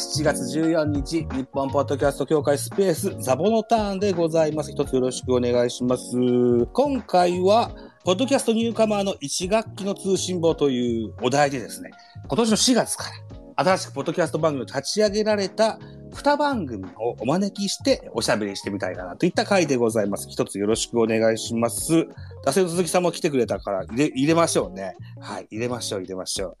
[0.00, 4.72] 7月14日、日本ポッドキャスト協会スペースザボのターンでございます。
[4.72, 6.16] 一つよろしくお願いします。
[6.72, 7.70] 今回は、
[8.02, 11.90] ポッドキャストニューカマーの1学期の通信簿というお題でですね、
[12.26, 13.04] 今年の4月か
[13.56, 15.78] ら新しくポッドキャスト番組を立ち上げられた
[16.12, 20.28] 2番組をお招きしておしゃべりしてみたいかなといった回でございます。
[20.30, 22.06] 一つよろしくお願いします。
[22.42, 24.96] 打線の鈴木さんも来てくれたから入れ入れましょうね。
[25.20, 26.56] はい、入れましょう、入れましょ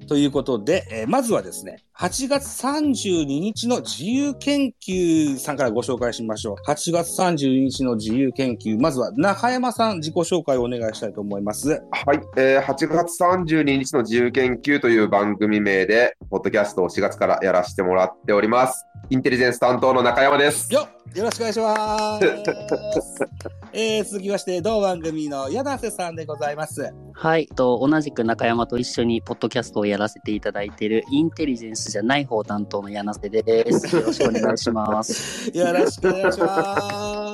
[0.11, 6.69] ということで、えーまずはですね、8月32日の自由研究さんからご紹介しましょう。
[6.69, 11.81] 8月32日の自由研究、まずは中山さん自己紹介をお願いしたいと思います。
[11.91, 18.85] はい、えー8月32日の自由研究という番組名で、ポッドキャストを4月からやらせてもらっております。
[19.11, 20.73] インテリジェンス担当の中山です。
[20.73, 22.25] よっよろしくお願いします。
[23.73, 26.93] えー、続きまして、同番組の柳瀬さんでございます。
[27.13, 33.95] はい、と同じく中山と一緒にポッドキャストをやらせていただいているインテリジェンスじゃない方担当の柳瀬です。
[33.95, 35.57] よろしくお願いします。
[35.57, 37.27] よろしくお願いしま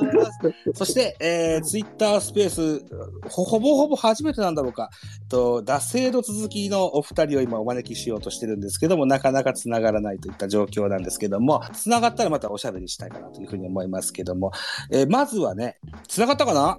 [0.73, 0.73] す。
[0.73, 2.85] そして、えー、ツイッタースペース、
[3.29, 4.89] ほほぼほぼ初めてなんだろうか。
[5.29, 14.51] と、惰性の続きのお二人を今お招きしようとしてるんですけども、なかなか繋がらないといった状況なんですけども、繋がったらまたおしゃべりしたいかなというふうに思いますけども、
[14.91, 16.77] えーまずはね、繋がったかな？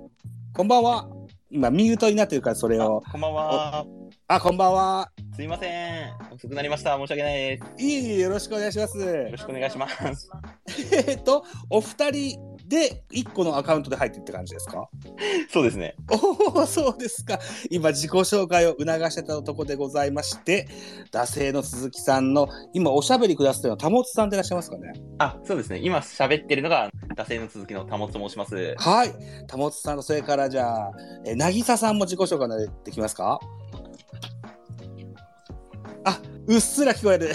[0.55, 1.08] こんばんは。
[1.50, 3.03] 今、ミュートになってるから、それを。
[3.11, 3.86] こんばんは。
[4.27, 5.11] あ、こんばんは。
[5.34, 5.70] すいませ
[6.06, 6.12] ん。
[6.34, 6.97] 遅くなりました。
[6.98, 7.83] 申し訳ないです。
[7.83, 8.98] いえいえ、よろしくお願いします。
[8.98, 10.31] よろしくお願いします。
[11.06, 14.88] えっと、お二人で1個のアカウントで入ってって感じですか？
[15.50, 15.97] そうですね。
[16.11, 17.38] おお、そうですか。
[17.70, 20.69] 今、自己紹介を促してたところでございまして、
[21.10, 24.92] 惰性の鈴木さんの、今、おしゃべりくださってるのは、たもつさんでいらっしゃいますかね？
[25.19, 25.78] あ、そうですね。
[25.83, 28.75] 今喋ってるのが、惰性の続きのたもつと申します。
[28.77, 29.14] はい。
[29.47, 30.91] たもつさんと、それから、じゃあ、
[31.25, 33.41] え、なぎささんも自己紹介できますか？
[36.04, 37.32] あ、うっすら聞こえる。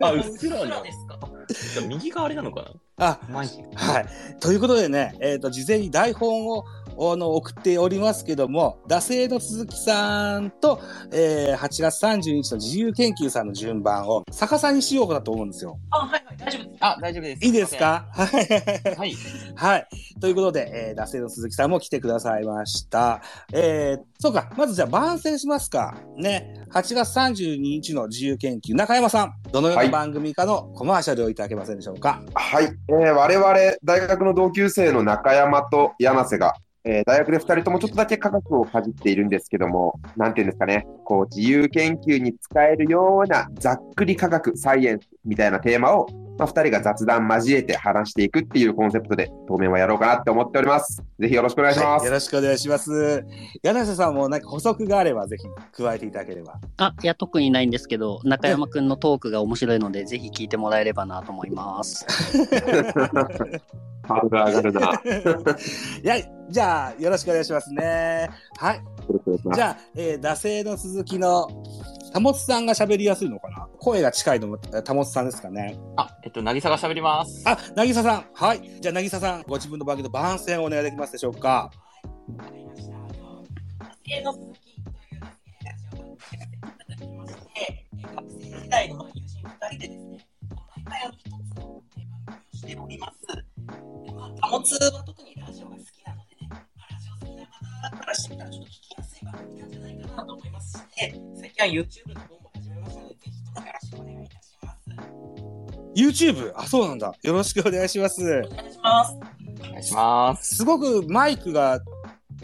[0.00, 1.18] あ、 うっすらですか？
[1.48, 3.54] じゃあ右があれなのかあ、なマイク。
[3.74, 4.06] はい。
[4.40, 6.64] ということでね、えっ、と、事前に台本を
[6.98, 10.80] あの送っておりますけども、惰性の鈴木さんと、
[11.12, 15.78] えー8月30日の自由研究さんの順番を逆さにしようかなと思うんですよ。
[15.90, 16.76] あ、はいはい、大丈夫です。
[16.80, 17.44] あ、大丈夫です。
[17.44, 18.06] いいですか？
[18.10, 18.96] はい。
[18.96, 19.14] はい。
[19.54, 19.86] はい。
[20.20, 23.22] ということで、えー、惰性の鈴木さんも来てくださいました。
[23.52, 24.50] えー、そうか。
[24.56, 25.94] まずじゃあ番宣しますか。
[26.16, 26.64] ね。
[26.72, 32.22] 8月32日の自由研究、中山さん、どのようなはい番組かのコマーシャルをいただけませんでしょうか？
[32.34, 33.54] はい、えー我々、
[33.84, 36.54] 大学の同級生の中山と柳瀬が、
[36.84, 46.06] えー大学で2人ともちょっとだけ科学をかじっているんですけども、なんていうんですかね、こう、自由研究に使えるようなざっくり科学、サイエンスみたいなテーマを、
[46.38, 51.02] まあ、2人が雑談交えて話していくっていうコンセプトで、当面はやろうかなって思っております。
[51.18, 51.86] ぜひよろしくお願いします。
[51.86, 53.24] はい、よろしくお願いします。
[53.62, 55.46] 柳瀬さんもなんか補足があればぜひ
[55.82, 56.58] 加えていただければ。
[56.78, 62.06] あ、いや、特にないんですけど、中山くんのトークが面白いので、 ぜひ聞いてもらえればなと思います。
[64.04, 64.80] ハードル上がるな。
[64.80, 64.92] よ
[66.02, 66.16] いや、
[66.48, 68.28] じゃあ、よろしくお願いしますね。
[68.58, 68.82] はい。
[69.54, 71.46] じゃあ、えー、惰性の続きの、
[72.12, 73.68] たもつさんが喋りやすいのかな？
[73.78, 75.78] 声が近いのも、たもつさんですかね。
[75.96, 77.42] あ、えっと、なぎさが喋ります。
[77.48, 78.26] あ、なぎささん。
[78.34, 78.60] はい。
[78.80, 81.70] じゃあ、なぎささん、ご自分の番組の番宣をお願いできますでしょうか？
[88.12, 90.18] 学生時代の友人2人でですね、
[90.76, 93.14] 毎回あの一つのテーマをしております。
[93.26, 94.62] でまあ、は
[95.06, 96.60] 特にラジオが好きなのでね、まあ
[96.92, 97.46] ラジオ好きな
[97.90, 98.91] 方からしてみたらちょっと聞き
[99.26, 104.80] やすい番組なんじゃないかなと思いますし、ね、最近は YouTube の方も始めましたので、ぜひともよろしくお願いいたします。
[105.94, 106.52] YouTube。
[106.56, 107.14] あ、そうなんだ。
[107.22, 108.22] よろしくお願いします。
[108.22, 109.14] お願いします。
[109.14, 110.56] お願いします。
[110.56, 111.80] すごくマイクが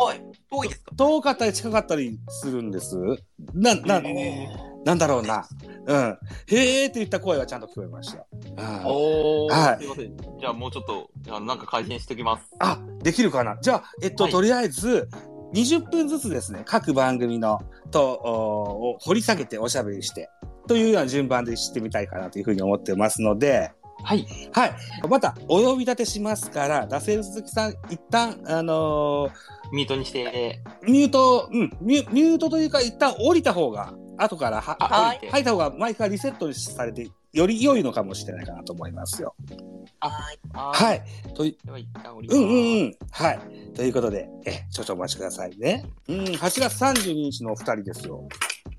[0.01, 0.95] はい、遠いですか？
[0.97, 2.97] 遠かったり近かったりするんです。
[3.53, 4.01] な、な、
[4.85, 5.49] なんだろうな。
[5.87, 5.97] うん。
[5.97, 8.25] へーって言った声はちゃんと聞こえました。
[8.33, 10.17] うんおー、はいすいません。
[10.39, 12.45] じゃあもうちょっと、あのなんか改善しておきます。
[12.61, 13.59] あ、できるかな？
[13.61, 15.09] じゃあ、えっと、はいとりあえず、
[15.55, 17.61] 20分ずつですね、各番組の、
[17.91, 20.31] と、おを掘り下げておしゃべりして、
[20.67, 23.73] というような順番で知ってみたいかなというふうに思ってますので、
[24.03, 24.27] はい。
[24.53, 24.73] はい。
[25.09, 29.31] また、お呼び立てしますから、惰性の鈴木さん、一旦、あの
[29.73, 35.31] ミュートにして、ーミュート、うん、ミュミュートというか、一旦降りた方が、後からは、あ、は降りて。
[35.31, 39.35] 入った方がマイクがリセットされて、より良いのかもしれないかなと思いますよ。
[40.01, 40.39] はい。
[40.53, 40.73] は。
[40.73, 41.35] はいい。
[41.35, 41.57] とい。
[42.29, 42.97] うんうんうん。
[43.11, 43.41] はい。
[43.75, 45.85] ということで、え、ちょっとお待ちくださいね。
[46.09, 48.27] うん、8月32日のお二人ですよ。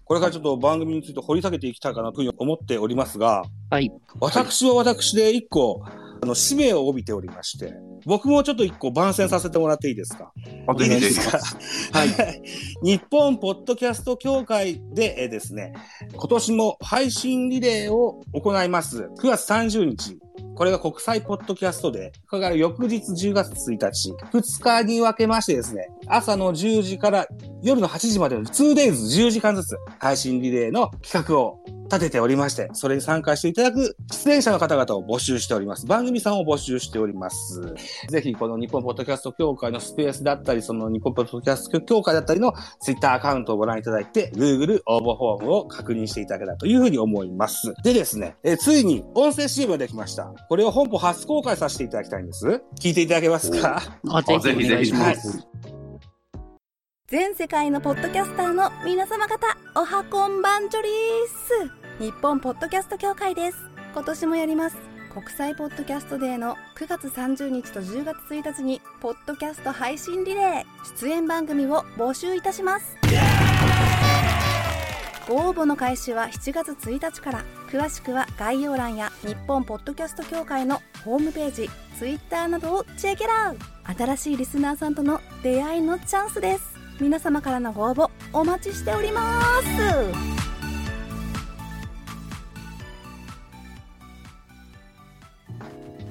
[0.04, 3.92] これからちょっと番組について掘り下げていきたいかなというふうに思っておりますが、はい。
[4.20, 5.84] 私は私で一個、
[6.22, 7.74] あの、使命を帯びておりまして、
[8.06, 10.32] 僕もちょっと一個番宣させてもらっていいですか？
[10.68, 11.20] あぜひぜひ。
[11.20, 11.40] か？
[11.98, 12.42] はい。
[12.84, 15.74] 日本ポッドキャスト協会でえーですね、
[16.14, 19.10] 今年も配信リレーを行います。
[19.20, 20.18] 9月30日。
[20.56, 27.28] これが国際ポッドキャストで、これから翌日10月1日、2日に分けましてですね、朝の10時から
[27.62, 31.60] 夜の8時までの 2days10 時間ずつ配信リレーの企画を
[31.92, 35.86] 立てておりまして、それに参加していただく出演者の方々を募集しております。
[35.88, 37.74] 番組さんを募集しております。
[38.08, 47.74] ぜひ、この日本ポッドキャスト協会のスペースだったり、その日本ポッドキャスト協会だったりのツイッターアカウントをご覧いただいて、Google 応募フォームを確認していただけたらというふうに思います。
[47.84, 50.32] でですね、えーついに音声 CM ができました。
[50.48, 52.62] これを本邦初公開させていただきたいんです。
[52.80, 53.82] 聞いていただけますか？
[54.10, 55.48] あ、ぜひお願いしはいます。
[57.08, 60.92] 全世界のポッドキャスターの皆様方おはこんばんちょりー
[61.68, 63.58] す日本ポッドキャスト協会です。
[63.94, 64.78] 今年もやります。
[65.14, 70.66] 国際ポッドキャストデーの9月30日と10月1日にポッドキャスト配信リレー。
[70.98, 72.96] 出演番組を募集いたします。
[75.28, 77.44] ご応募の開始は7月1日から。
[77.70, 83.58] 詳しくは概要欄や日本ポッドキャスト協会のホームページ Twitter などをチェックアウ
[83.98, 86.80] 新しいリスナーさんとの出会いのチャンスです。
[87.02, 90.59] 皆様からのご応募お待ちしております。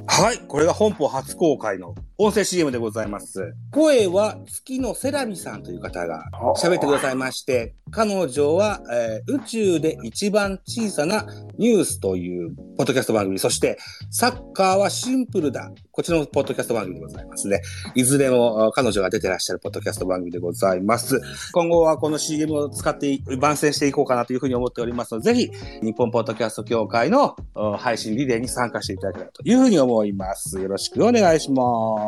[0.09, 0.39] はい。
[0.49, 3.55] これが本邦初公開の音声 CM でございます。
[3.71, 6.25] 声は月のセラミさんという方が
[6.61, 11.25] 喋ってくださいまして、彼女は、えー宇宙で一番小さな
[11.59, 13.79] ニュースというポッドキャスト番組、そして
[14.11, 15.71] サッカーはシンプルだ。
[15.93, 17.61] こちらのポッドキャスト番組でございますね。
[17.95, 21.21] いずれも彼女が出てらっしゃるポッドキャスト番組でございます。
[21.53, 27.37] 今後はこの CM を使って番宣していこうかなというふうに思っておりますので、ぜひ日本ポッドキャスト協会の
[27.79, 30.61] 配信リレーに参加していただけたらというふうに思います。
[30.61, 31.63] よろしくお願いしま
[32.07, 32.08] す。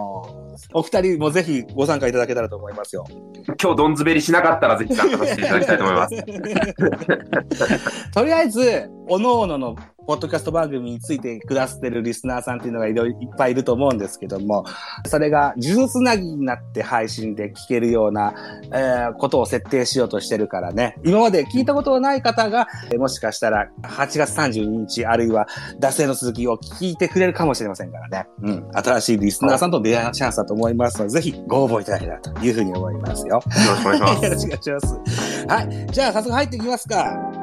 [0.73, 3.05] お二人もぜひご参加いただけたらと思いますよ。
[3.61, 6.17] 今日どん滑りしなかったらぜひ参加させていただきたいと思います。
[8.13, 9.77] とりあえず、おのおのの
[10.11, 14.65] ポッドキャスト番組についてくださってるリスナーさんっていうのがいろいろいっぱいいると思うんですけども、
[15.07, 18.35] それが呪術つなぎになって配信で聞けるような、
[18.73, 20.97] えーことを設定しようとしてるからね。
[21.05, 25.47] 今まで聞いたことのない方が、えーもしかしたら8月32日あるいは
[25.81, 28.27] 惰性の続きを聞いてくれるかもしれませんからね。
[28.43, 28.69] うん。
[28.73, 33.37] 新しいリスナーさんと出会いのチャンスだと思いますので、ぜひご応募いただけたらというふうに思いますよ。
[33.37, 34.25] よろしくお願いします。
[34.27, 35.47] よろしくお願いします。
[35.47, 35.87] はい。
[35.93, 37.40] じゃあ、早速入っていきますか。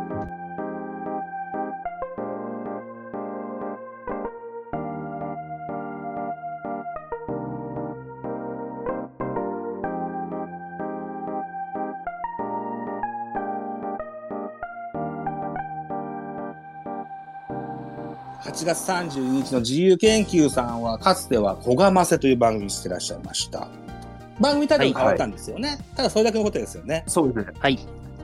[18.57, 23.67] 8月32日の自由研究さんは、かつては小釜せという番組にしてらっしゃいました。
[24.39, 25.77] 番組タイトル変わったんですよね。
[25.95, 27.03] ただそれだけのことですよね。
[27.05, 27.53] そうですね。
[27.59, 27.77] はい。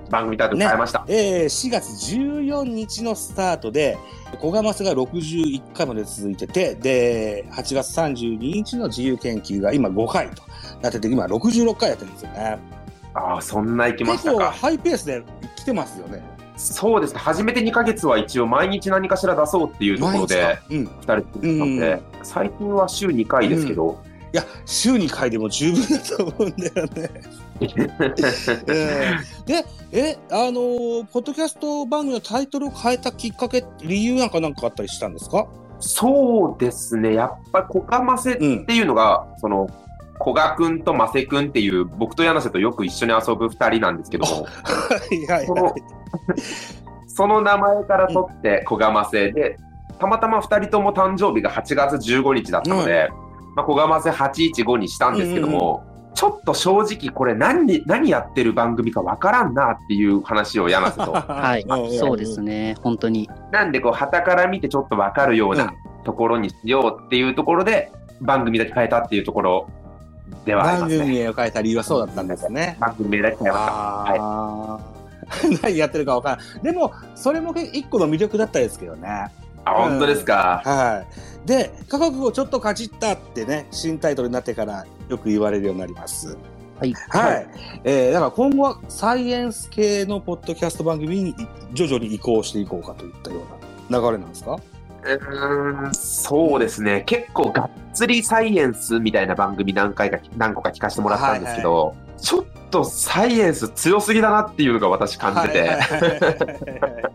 [0.09, 1.05] 番組タイトル変えました。
[1.07, 3.95] えー4月14日のスタートで、
[4.41, 10.41] 小釜せが61回まで続いてて、で、8月32日の自由研究が今5回と
[10.81, 12.57] なってて、今66回やってるんですよね。
[13.13, 14.51] ああ、そんな行きまし結構たか。
[14.51, 15.23] ハイペースで
[15.55, 16.32] 来てますよね。
[16.55, 17.19] そうですね。
[17.19, 20.83] 初めて2ヶ月は一応毎日何かしら出そうっていうところで、毎日かうん。
[20.83, 23.99] い2人でったので、最近は週2回ですけど、
[24.31, 27.09] や、週2回でも十分だと思うんだよね。
[27.61, 27.65] え
[29.45, 35.47] ーで、え、あのーポッドキャスト番組のタイトルを変えたきっかけ、理由なんかなんかあったりしたんですか？
[35.79, 37.13] そうですね。
[37.15, 38.65] やっぱり、コカマセっうん。
[38.65, 39.67] ていうのが、その、
[40.19, 44.49] 古賀くんとマセくんっていう、僕と柳瀬とよく一緒に遊ぶ2人なんですけども、は
[45.11, 45.75] いはいそはの、
[47.07, 49.57] その名前から取って小釜せで、
[49.99, 53.09] たまたま2人とも誕生日が8月15日だったので、
[53.55, 55.83] まあ、小釜せ815にしたんですけども、
[56.15, 61.11] ちょっと正直これ何何やってる番組かわからんなっていう話を柳瀬と。
[61.57, 61.65] い。
[61.67, 61.97] はい。
[61.97, 62.75] そうですね。
[62.81, 63.29] 本当に。
[63.51, 67.91] なんでこう、旗から見てちょっとわかるようなところにしようっていうところで、
[68.21, 69.67] 番組だけ変えたっていうところ
[70.45, 71.03] ではあり番ますね。
[71.05, 72.77] 組名を変えた理由はそうだったんですね。
[72.79, 73.71] 番組名だけ変えました。
[73.71, 74.79] ああ。
[75.63, 76.63] 何やってるかわからない。
[76.63, 79.27] でも、それも一個の魅力だったですけどね。
[79.65, 80.61] あ、本当ですか？
[80.65, 81.03] は
[81.45, 81.47] い。
[81.47, 86.37] で、価格をちょっとかじったってね、新タイトルになってからよく言われるようになります。
[86.79, 86.93] はい。
[87.09, 87.47] はい。
[87.85, 91.35] えー、だから今後はサイエンス系のポッドキャスト番組に
[91.73, 93.37] 徐々に移行していこうかといったよ
[93.89, 94.57] うな流れなんですか？
[95.05, 97.03] うーんそうですね。
[97.05, 107.13] 結構がっつりサイエンスみたいな番組何回か、何個か聞かせてもらったんですけど、ちょっとサイエンス強すぎだなっていうのが私感じてて、はいはいはいはい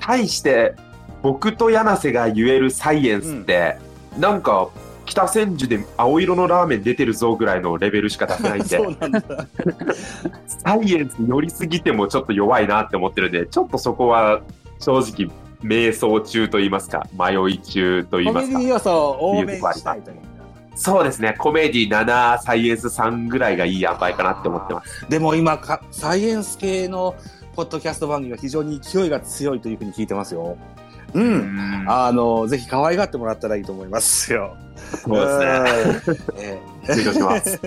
[0.00, 0.76] 対して
[1.22, 3.78] 僕と柳瀬が言えるサイエンスって、
[4.16, 4.68] なんか、
[5.06, 8.78] 北千住で青色のラーメン出てるぞぐらいのレベルしか出せないんで。
[10.46, 14.40] サイエンスに寄りすぎてもちょっと弱いなって思ってるんで、ちょっとそこは
[14.78, 15.32] 正直、
[15.62, 18.72] 迷走中と言いますか、迷い中と言いますかコメディ。
[18.72, 20.16] 要素を多めにしたいという。
[20.78, 25.06] そうですね、コメディ7、サイエンス3ぐらいがいい塩梅かなって思ってます。
[25.08, 27.14] でも今か、サイエンス系の
[27.54, 30.58] ポッドキャスト番組は非常に勢いが強いというふうに聞いてますよ。
[31.14, 31.18] う。
[31.18, 34.54] うんんあの、ぜひ可愛がってもらったらいいと思いますよ。
[35.02, 36.52] そうですね。
[36.52, 36.60] ね。
[36.94, 37.60] 失礼します。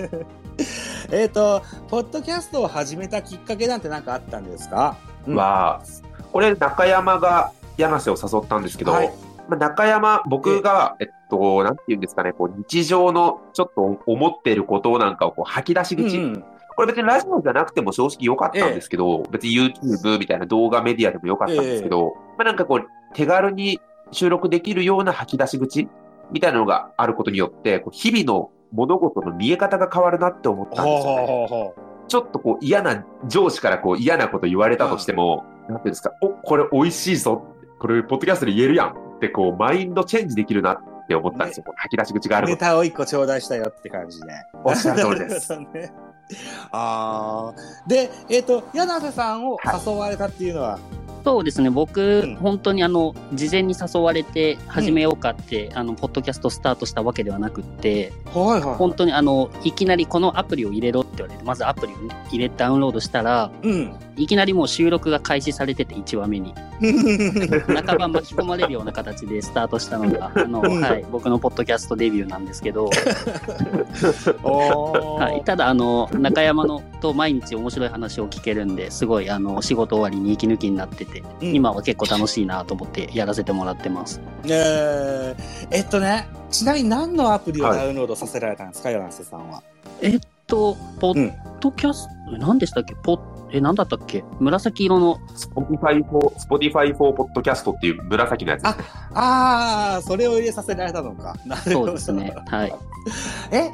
[1.10, 4.96] えっと、ポッドキャストを始めたきっかけなんて何かあったんですか？
[5.26, 5.82] うんは、
[6.30, 9.12] これ中山が柳瀬を誘ったんですけど、はい。
[9.48, 16.44] まあ、中山、僕が、えっと、なんて言うんですかね、こう日常のちょっと思っていることなんかをこう吐き出し口、うん
[16.76, 23.80] これ別にラジオじゃなくても正直良かったんですけど、別に YouTube みたいな動画メディアでも良かったんですけど、まあなんかこう、手軽に
[24.12, 25.88] 収録できるような吐き出し口
[26.30, 31.26] みたいなのがあることによって、こう日々の物事の見え方が変わるなって思ったんですよね。
[31.26, 31.74] ほうほうほ
[32.08, 37.44] ちょっとこう嫌な、上司からこう嫌なこと言われたとしても、なんていうんですか、お、これ美味しいぞ。
[37.80, 41.64] これ、ポッドキャストで言えるやんって、こう、マインドチェンジできるなって思ったんですよ。
[41.64, 42.42] こう吐き出し口があう。
[42.44, 42.66] ネること。
[42.66, 44.26] タを一個頂戴したよって感じで。
[44.62, 45.52] おっしゃる通りです。
[46.70, 47.54] ああ。
[47.88, 50.78] で、えっ、と、柳瀬さんを誘われたっていうのは、
[51.24, 61.96] そうですね、僕、うん本当にあの、事前に誘われて始めようかって、あの、ポッドキャストスタートしたわけではなくって、はいは本当にあの、いきなりこのアプリを入れろって言われて、まずアプリを
[62.30, 63.68] 入れ、ダウンロードしたら、い。
[63.68, 63.94] うん。
[64.20, 66.54] いきなりもう収録が開始されてて、1話目に。
[67.86, 70.80] 半ば巻き込まれるような形でスタートしたのが、あの、うん。
[70.82, 72.90] はい、僕のポッドキャストデビューなんですけど、
[74.42, 81.54] はい、ただ、あの、中山のと毎日面白い話を聞けるんで、すごい、あの、仕事終わりに息抜きになってて、うん。
[81.54, 84.20] 今は結構楽しいなと思ってやらせてもらってます。
[84.44, 85.34] え。
[85.36, 89.62] ーえっとね、ちなみに何のアプリをダウンロードさせられたんですか、柳瀬さんは？
[90.02, 92.94] えっと、ポうんッドキャスト、何でしたっけ？
[93.02, 93.20] ポッ
[93.52, 94.24] え、何だったっけ？
[94.38, 98.70] 紫色の、Spotify for, Spotify for Podcast っていう紫のやつね。
[99.14, 101.36] ああ、それを入れさせられたのか。
[101.44, 101.86] なるほど。
[101.86, 102.34] そうですね。
[102.46, 102.74] はい。
[103.50, 103.70] え、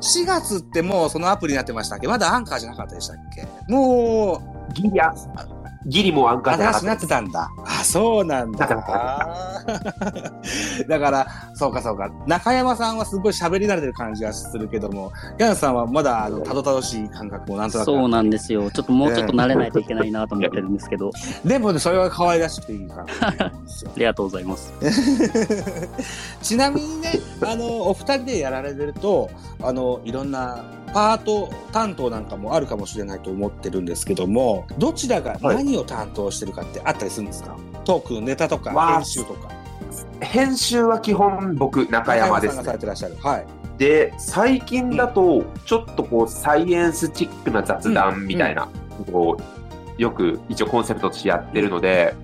[0.00, 2.08] 4月ってもうそのアプリになってましたっけ？
[2.08, 3.46] まだアンカーじゃなかったでしたっけ？
[3.68, 5.14] もう、ギリア、
[5.86, 7.50] ギリもアンカーじゃなか新しくなってたんだ。
[7.64, 8.66] あ、そうなんだ。
[10.88, 12.10] だから、そうかそうか。
[12.26, 17.86] 中山さんはすごい喋り慣れてる感じがするけども、柳さんはまだ、あの、たどたどしい感覚もなんとなく。
[17.86, 18.70] そうなんですよ。
[18.70, 21.10] ちょっともうちょっと慣れないといけないなと思ってるんですけど、
[21.44, 23.52] でもね、それは可愛らしくていい感じな あ。
[23.96, 24.72] りがとうございます。
[26.42, 29.30] ちなみにね、あの、お二人でやられてると、
[29.62, 39.48] あの、いろんなパート担当なんかもあるかもしれないと思ってるんですけども、どちらが何を担当してるかってあったりするんですか、トーク、ネタとか、編集とか。
[40.20, 42.78] 編集は基本僕、中山ですねさんがされ。
[42.78, 43.16] てらっしゃる。
[43.22, 43.46] はい。
[43.78, 48.68] で、最近だと、ちょっとこう、サイエンスチックな雑談みたいな、
[49.10, 52.14] こう、よく一応コンセプトとしてやってるので、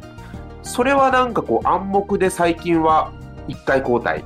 [0.63, 3.13] それはなんかこう、暗黙で最近は
[3.49, 4.25] 一回交代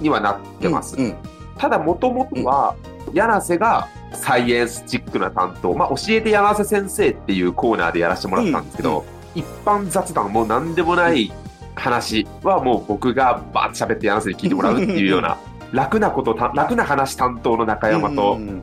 [0.00, 0.96] にはなってます。
[0.96, 1.14] うん。
[1.58, 2.74] ただ、もともとは、
[3.12, 11.32] 柳瀬がサイエンスチックな担当、まあ、教えて柳瀬先生っていうコーナーでやらせてもらったんですけど、うん一般雑談、もう何でもない
[11.74, 15.38] 話はもう僕がバーッと喋って柳瀬に聞いてもらうっていうような、
[15.72, 18.62] 楽なことた、楽な話担当の中山と、うんうんうん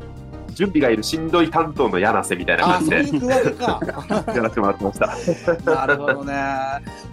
[0.52, 2.98] 準備がいるしんどい担当の柳瀬みたいなあ、感じで。
[2.98, 5.72] やらせてもらってました。
[5.72, 6.34] なるほどね。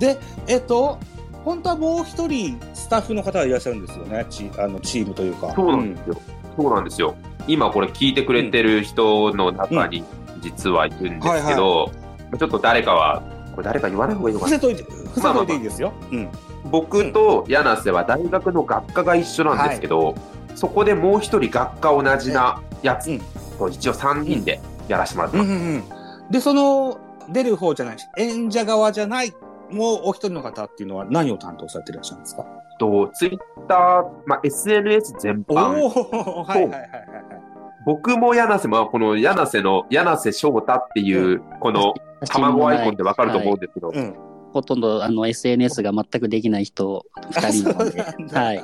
[0.00, 0.98] で、えっと、
[1.44, 4.26] 本当はもう一人スタッフの方がいらっしゃるんですよね。
[4.28, 5.52] チあのチームというか。
[5.54, 6.20] そうなんですよ。
[6.56, 7.14] そうなんですよ。
[7.46, 10.04] 今これ聞いてくれてる人の中に
[10.40, 11.92] 実はいるんですけど、
[12.38, 13.22] ちょっと誰かは、
[13.52, 14.58] これ誰か言わない方がいいのかな？
[14.58, 15.92] 伏せといて、伏せといていいですよ。
[16.10, 16.28] うん。
[16.70, 20.14] 僕と柳瀬は大学の学科が一緒なんですけど、
[20.54, 23.20] そこでもう一人学科同じなやつうん
[23.58, 25.46] と一応3人でやらせてもらってます。
[25.48, 25.84] うんうんうん。
[26.30, 26.98] で、その、
[27.28, 29.32] 出る方じゃないし、演者側じゃない、
[29.70, 32.44] もうお一人の方っていうのは何を担当されていらっしゃるんですか？
[32.78, 33.78] と、ツイッター、
[34.26, 37.46] まあ、SNS 全お般、おはいはいはいはいはい。
[37.86, 41.94] 僕も柳瀬も、この柳瀬の柳瀬翔太っていう、この
[42.28, 44.16] 卵アイコンでわかると思うんですけど、うん。
[44.52, 48.02] ほとんどあの SNS が全くできない人2人なので、
[48.34, 48.62] はい。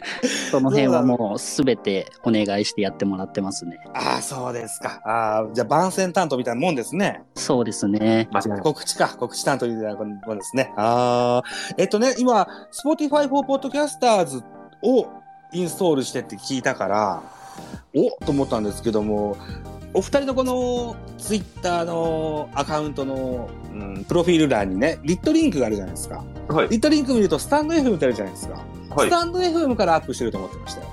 [0.50, 3.78] その辺はもうすべてお願いしてやってもらってますね。
[3.94, 5.00] ああ、そうですか。
[5.04, 7.22] ああ、じゃあ番宣担当みたいなもんですね。
[7.34, 8.28] そうですね。
[8.32, 8.60] 間違いない。
[8.60, 9.08] 告知か。
[9.18, 10.72] 告知担当みたいなもんですね。
[10.76, 11.74] ああ。
[11.76, 14.42] えっとね、今、Spotify for Podcasters
[14.82, 15.08] を
[15.52, 17.22] インストールしてって聞いたから、
[17.94, 19.36] おと思ったんですけども、
[19.94, 26.22] お二人のこのツイッターのアカウントの、うん、プロフィール欄にね、リットリンクがあるじゃないですか。
[26.48, 26.68] はい。
[26.68, 28.62] リットリンク見るとスタンド FM ってあるじゃないですか。
[28.90, 29.08] はい。
[29.08, 30.86] スタンド FM からアップしてると思ってましたよ。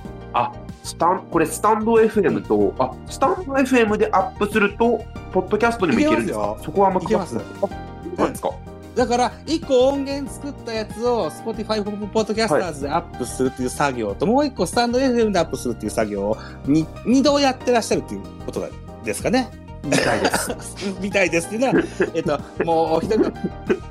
[0.84, 6.58] スタン、これスタンド FM と、あ、スタンド FM でアップすると、ポッドキャストにもいけるんですか？
[6.64, 7.06] そこはあんまい。
[7.08, 8.52] けますなんですか？
[8.96, 18.70] だから、一個音源作ったやつを Spotify ポッドキャスターズでアップするっていう作業と、もう一個スタンド FM でアップするっていう作業をに二度やってらっしゃるっていうことが
[19.04, 19.50] ですかね？
[19.84, 20.56] みたいです。
[21.02, 23.32] みたいですっていうのは、えっと、もうお一人の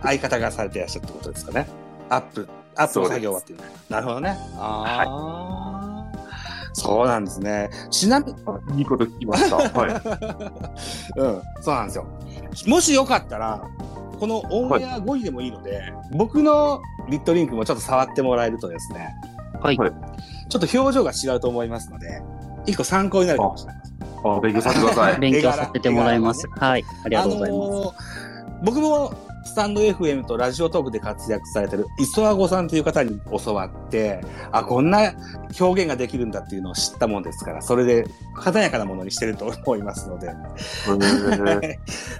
[0.03, 1.67] 相方がされてらっしゃるってことですかね？
[2.09, 3.59] アップ、アップの作業はっていう。
[3.89, 4.37] なるほどね。
[4.57, 6.19] ああ、
[6.73, 7.71] そうなんですね。
[7.91, 8.33] ちなみ
[8.73, 9.57] に、いいこと聞きました。
[9.79, 11.21] はい。
[11.21, 12.07] うん、そうなんですよ。
[12.67, 13.63] もしよかったら、
[14.19, 19.15] このオンエア5位でもいいので、僕のリットリンクもちょっと触ってもらえるとですね、
[19.61, 19.77] はい。
[19.77, 19.93] はい
[20.51, 22.23] ちょっと表情が違うと思いますので、
[22.67, 23.83] 一個参考になるかもしれない。
[24.25, 25.19] あ、勉強させてください。
[25.19, 26.47] 勉強させてもらいます。
[26.51, 26.85] はい。
[27.05, 27.71] ありがとうございます。
[27.71, 27.95] あのー
[28.65, 29.13] 僕も
[29.45, 34.21] スタンド FM とラジオトークで活躍されてる磯和子さんという方に教わって、
[34.51, 35.13] あ、こんな
[35.61, 40.29] 表現ができるんだっていうのを知ったもんですから、それで華やかなものにしてると思いますので、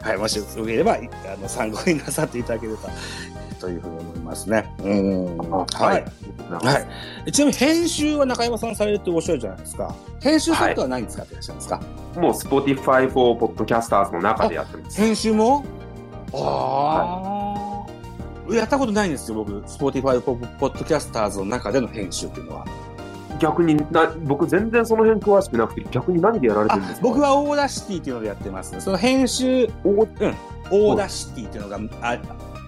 [0.03, 0.99] はい、もしよければ、あ
[1.41, 2.91] の、参考になさっていただければ、
[3.65, 4.71] というふうに思いますね。
[4.83, 5.39] うん。
[5.39, 6.05] ははい
[6.51, 6.53] い。
[6.67, 6.87] は
[7.27, 7.33] い。
[7.33, 9.95] ちなみに編集は中山さんされるっておっしゃるじゃないですか。
[10.21, 11.81] 編集ソフトは何使ってらっしゃるんですか、
[12.17, 15.01] もう Spotify for Podcasters の中でやってます。
[15.01, 15.65] 編集も？
[16.37, 17.85] あ
[18.51, 19.53] あ、やったことないんですよ、僕。
[19.63, 22.67] Spotify ポポッドキャスターズの中での編集っていうのは。
[23.41, 27.07] 逆にな、僕全然その辺詳しくなくて、逆に何でやられてあるんですか？
[27.07, 28.81] 僕は Audacity っていうのでやってます、ね。
[28.81, 30.35] その編集、オー。
[30.71, 32.19] Audacity っていうのが、あ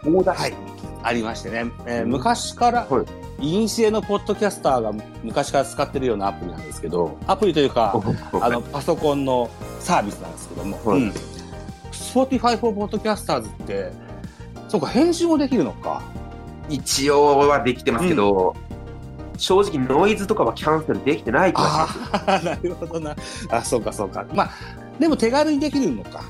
[0.04, 0.54] オーダーはい、
[1.02, 1.66] ありましてね。
[1.86, 2.10] えーうん。
[2.10, 3.04] 昔から、はい。
[3.38, 4.92] いにしえのポッドキャスターが
[5.22, 7.94] 昔から使ってるようなアプリなんですけど、アプリというか、
[8.40, 11.02] あの、パソコンのサービスなんですけども、はい。
[11.02, 11.12] うん。
[12.16, 13.92] Spotify for Podcasters って、
[14.68, 16.02] そうか、編集もできるのか。
[16.70, 18.56] 一応はできてますけど、
[19.36, 21.98] 正直ノイズとかはキャンセルできてない気がします。
[22.12, 23.14] ああ、 なるほどな。
[23.50, 24.24] あ、そうか、そうか。
[24.32, 24.50] まあ、
[24.98, 26.22] でも手軽にできるのか。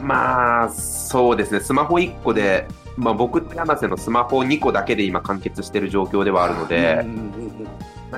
[0.00, 1.60] まあ、そうですね。
[1.60, 7.39] スマホ1個で、まあ僕と柳瀬のスマホ2個だけで今完結してる状況ではあるのでうん、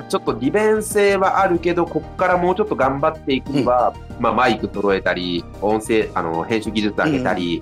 [0.09, 7.61] ちょっと利便性はあるけど、ここからもうちょっと頑張っていくには、まあマイク揃えたり、音声、あの、編集技術上げたり、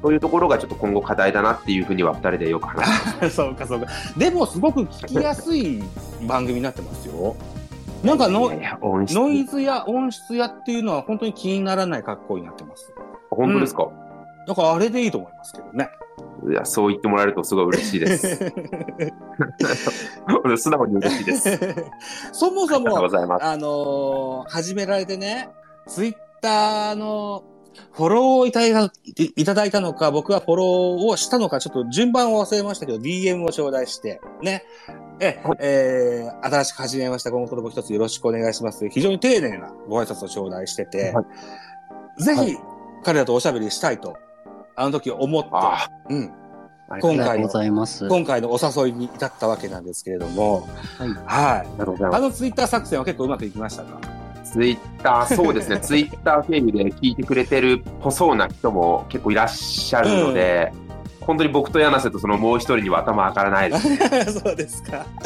[0.00, 3.34] そういうところがちょっと今後課題だなっていうふうには二人でよく話してます。
[3.36, 3.86] そうか、そうか。
[4.16, 5.82] でも、すごく聞きやすい
[6.26, 7.34] 番組になってますよ。
[8.04, 12.92] なんかの、ノイズや音質やっていうのは本当に気にならない格好になってます。
[13.30, 13.88] 本当ですか、
[14.46, 15.88] だからあれでいいと思いますけどね。
[16.46, 18.38] いや、そう言ってもらえるとすごい嬉しいです。
[20.56, 21.58] 素直に嬉しいです。
[22.32, 22.96] そもそも。
[22.98, 23.00] あ
[23.56, 25.50] のー始められてね、
[25.86, 27.44] ツイッターの
[27.92, 28.90] フォローをいただいたい
[29.36, 34.64] いただいたのか、僕はフォローをしたのか、ちょっと順番を忘れましたけど、DM を頂戴して、ね。
[35.20, 37.30] え、はいえー、新しく始めました。
[37.30, 38.88] 今後とも一つよろしくお願いします。
[38.88, 41.24] 非常に丁寧なご挨拶を頂戴してて、は
[42.18, 42.58] ぜひ、はい
[43.04, 44.16] 彼らとおしゃべりしたいと、
[44.78, 45.50] あの時思って、
[47.00, 47.48] 今回の。
[47.48, 51.66] 今回のお誘いに至ったわけなんですけれども、はいはい。
[52.14, 53.98] あのツイッター作戦は結構うまくいきましたか？
[54.44, 60.72] ツイッター、 そうですね、ツイッター経由で聞いてくれてるっぽそうな人も結構いらっしゃるので、
[61.20, 64.38] 本当に僕と柳瀬とそのもう一人には頭上がらないです。
[64.40, 65.04] そうですか。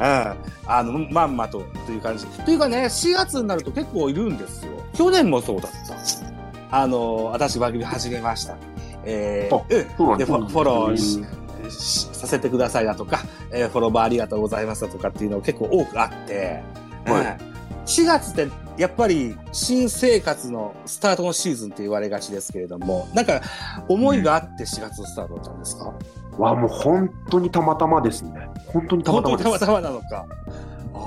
[0.00, 0.34] うん、
[0.66, 2.24] あの、まんまとという感じ。
[2.26, 4.72] というかね、4月になると結構いるんですよ。
[4.94, 6.33] 去年もそうだった。
[6.70, 8.56] あの、私番組始めました。
[9.04, 9.62] えーあ
[10.10, 11.22] うんでフォローし
[11.70, 13.20] しさせてくださいだとか、
[13.52, 16.62] えーフォローバーありがとうございますだとかっていうのが結構多くあって、
[17.04, 17.54] はいうん
[17.86, 18.48] 4月って
[18.78, 23.40] やっぱり新生活のスタートのシーズンって言われがちですけれども、なんか
[23.88, 25.92] 思いがあって4月のスタートだったんですか、
[26.38, 28.48] わ、もう本当にたまたまですね。
[28.66, 29.66] 本当にたま本当にたまです。
[29.66, 30.26] たまたまなのか。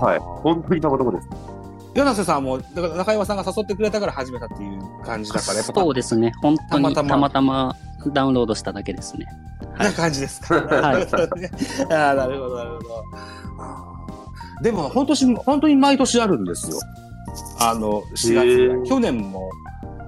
[0.06, 0.20] はい。
[0.20, 1.28] 本当にたまたまです。
[1.97, 6.31] 柳瀬さんも、だから中山さんが誘ってくれたから始めたっていう感じだから、やっぱそうですね。
[6.43, 7.75] 本当にたまたまたまたま
[8.13, 9.25] ダウンロードしただけですね。
[9.79, 10.62] な感じですか。
[10.62, 11.07] はい
[11.91, 13.03] ああ、なるほど、なるほど。
[14.62, 16.79] でも、本当し、本当に毎年あるんですよ。
[17.60, 18.47] あの、4月ぐらい。
[18.49, 19.49] へー去年も、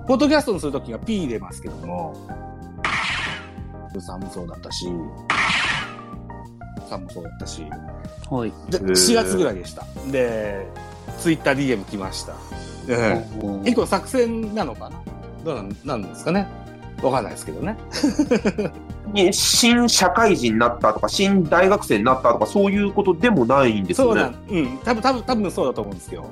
[0.07, 2.15] ポッドキャストにするときが P 入れますけども、
[3.99, 4.85] さんもそうだったし、
[6.87, 7.65] さんもそうだったし、
[8.29, 8.53] はい。
[8.69, 9.85] で、へー4月ぐらいでした。
[10.11, 10.67] で、
[11.19, 12.33] ツイッター DM 来ました。
[12.87, 13.63] うん。
[13.65, 15.01] 一個作戦なのかな？
[15.43, 16.47] どうなんなんですかね？
[17.01, 17.77] わかんないですけどね。
[19.13, 24.21] に新社会人になったとか、新大学生になったとか、そういうことでもないんですよね。
[24.21, 24.77] そうなん、うん。
[24.83, 26.25] 多分、多分、多分そうだと思うんですよ。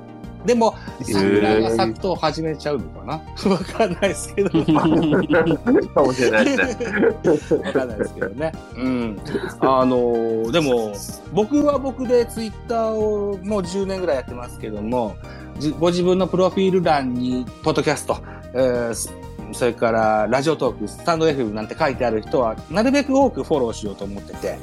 [0.47, 3.51] でも、桜が咲くと始めちゃうのかな？
[3.51, 4.49] わかんないですけど。
[4.49, 7.65] かもしれないですね。
[7.65, 8.53] わかんないですけどね。
[8.77, 9.19] うん。
[9.59, 10.93] あのーでも、
[11.33, 15.17] 僕は僕でツイッターをもう10年ぐらいやってますけども、
[15.59, 18.17] じご自分のプロフィール欄に、ポッドキャスト、
[18.53, 19.13] えーす
[19.51, 24.57] それからラジオトーク、スタンド FM なんて書いてある人は、なるべく多くフォローしようと思ってて。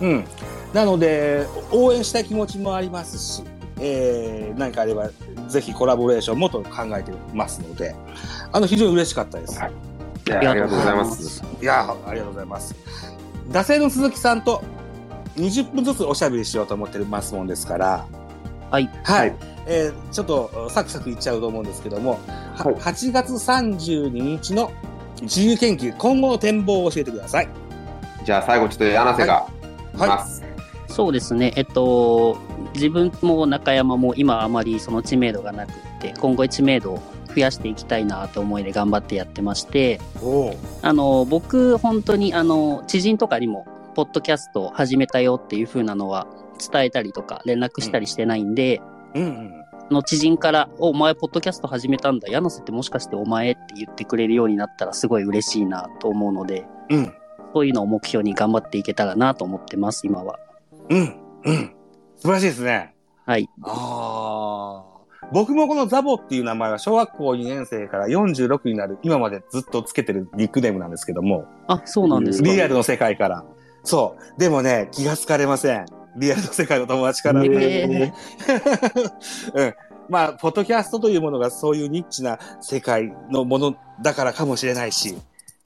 [0.00, 0.24] うん。
[0.72, 3.42] なので、応援したい気持ちもありますし、
[3.80, 5.10] えー、何かあれば、
[5.48, 7.94] ぜひコラボレーションもと考えてますので、
[8.52, 9.58] あの、非常に嬉しかったです。
[9.58, 9.72] はい
[10.26, 11.42] いやありがとうございます。
[11.60, 12.74] いやありがとうございます。
[13.50, 14.62] 惰性の鈴木さんと
[15.36, 18.06] 20分ずつおしゃべりしようと思ってますもんですから、
[18.70, 18.90] はい。
[19.04, 19.30] はい。
[19.30, 19.34] はい
[19.66, 22.18] えーちょっとサクサクいっちゃうと思うんですけども、
[22.56, 24.72] ははい8月32日の
[25.22, 27.48] 自由研究、今後の展望を教えてください。
[28.24, 29.46] じゃあ最後ちょっと柳瀬が
[29.94, 30.47] いはいます。
[30.98, 31.52] そうですね。
[31.54, 32.38] えっと、
[32.74, 46.26] 自分も中山も今あまりその知名度がなくって、今後知名度を増やしていきたいなと思いで頑張ってやってまして、おあの、僕、本当に、あの、知人とかにも、ポッドキャストを始めたよっていう風なのは
[46.58, 48.82] 伝えたりとか連絡したりしてないんで、
[49.14, 49.64] うんうん。
[49.70, 52.26] あの知人から、お、お前、ポッドキャスト始めたんだ。
[52.26, 57.14] 柳瀬ってもしかしてお前って言ってくれるようになったらすごい嬉しいなと思うので、うん。
[57.54, 60.40] そういうのを目標に頑張っていけたらなと思ってます、今は。
[60.90, 61.20] うん。
[61.44, 61.74] うん。
[62.16, 62.94] 素晴らしいですね。
[63.26, 63.48] はい。
[63.62, 64.98] ああ。
[65.32, 72.48] 僕もこのザボっていう名前は小学校2年生から46になる今までずっとつけてるニックネームなんですけども、あ、そうなんですか。
[72.48, 73.44] リアルの世界から。
[73.84, 74.40] そう。
[74.40, 75.86] でもね、気がつかれません。
[76.16, 77.44] リアルの世界の友達から。
[77.44, 78.12] え
[79.54, 79.74] うん。
[80.08, 85.18] まあ、ポッドキャストというものがそういうニッチな世界のものだからかもしれないし、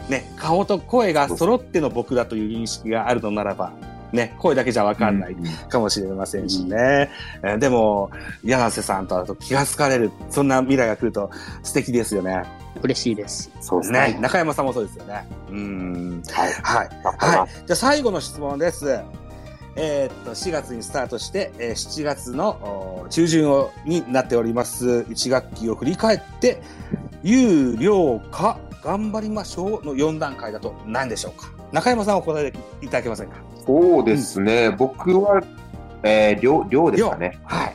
[0.08, 3.72] ね、顔と声が揃っての僕だという認識があるのならば、
[4.12, 5.36] ね、声だけじゃわかんない
[5.68, 7.10] かもしれませんしね。
[7.42, 8.10] えーでも、
[8.44, 11.30] 柳瀬さんとと気がつかれる、そんな未来が来ると
[11.62, 12.42] 素敵ですよね。
[12.82, 13.50] 嬉しいです。
[13.60, 14.18] そうですね、ね。
[14.20, 15.26] 中山さんもそうですよね。
[15.50, 16.22] うん。
[16.30, 16.52] はい。
[16.62, 16.88] はい。
[17.38, 17.48] はい。
[17.66, 19.00] じゃあ最後の質問です。
[19.74, 22.50] えーっと、4月にスタートして、えー7月の
[23.04, 25.06] お中旬をになっております。
[25.08, 26.60] 1学期を振り返って、
[27.22, 31.50] 有料か頑張りましょうの4段階だと何でしょうか？
[31.72, 33.36] 中山さんお答えいただけませんか？
[33.66, 34.70] そうですね。
[34.70, 35.42] 僕は、
[36.02, 37.38] えー、量、量ですかね。
[37.44, 37.66] はい。
[37.66, 37.72] わ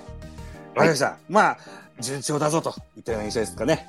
[0.77, 1.17] かりました。
[1.29, 1.57] まあ、
[1.99, 3.87] 順調だぞといったような印象ですかね。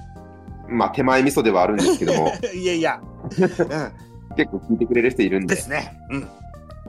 [0.69, 3.01] まあ、手前味噌ではあるんですけども、 いやいや。
[3.31, 4.37] うん。
[4.37, 5.99] 結構聞いてくれる人いるんで、ですね。
[6.11, 6.29] うん。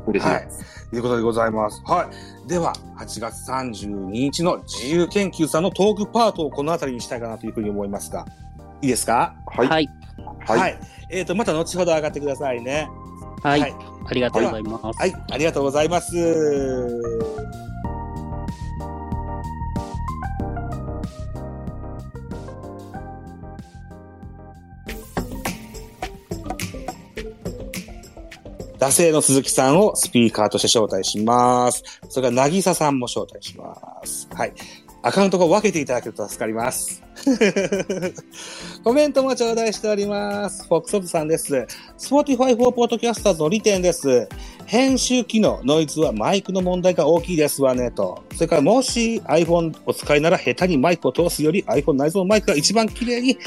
[0.08, 0.90] 嬉しいです。
[0.90, 1.82] ということでございます。
[1.86, 2.08] は
[2.46, 2.50] い。
[2.50, 8.26] では、8月32日の自由研究さんのトークパートをこの辺りにしたいかなというふうに思いますが、
[8.82, 9.36] いいですか？
[9.48, 9.68] はい。
[9.68, 9.90] はい。
[10.46, 10.80] はい
[11.12, 12.88] えっ、と、また後ほど上がってくださいね。
[13.42, 13.62] はい。
[13.62, 13.76] はい。
[14.08, 15.00] ありがとうございます。
[15.00, 16.16] はいありがとうございます。
[28.80, 31.84] 惰性の鈴木さんをスピーカーとして招待します。
[32.08, 33.76] それから、なぎささんも招待しま
[34.06, 34.28] す。
[34.34, 34.54] はい。
[35.02, 37.02] アカウントを分けていただけると助かります。
[38.84, 40.66] コメントも頂戴しております。
[40.68, 41.68] フォックソップさんです。
[41.98, 44.28] Spotify for Podcasters の利点です。
[44.66, 48.24] 編集機能、ノイズはマイクの問題が大きいですわね、と。
[48.36, 53.38] それから、もし iPhone お使いなら下手にマイクを通すより iPhone 内蔵のマイクが一番綺麗に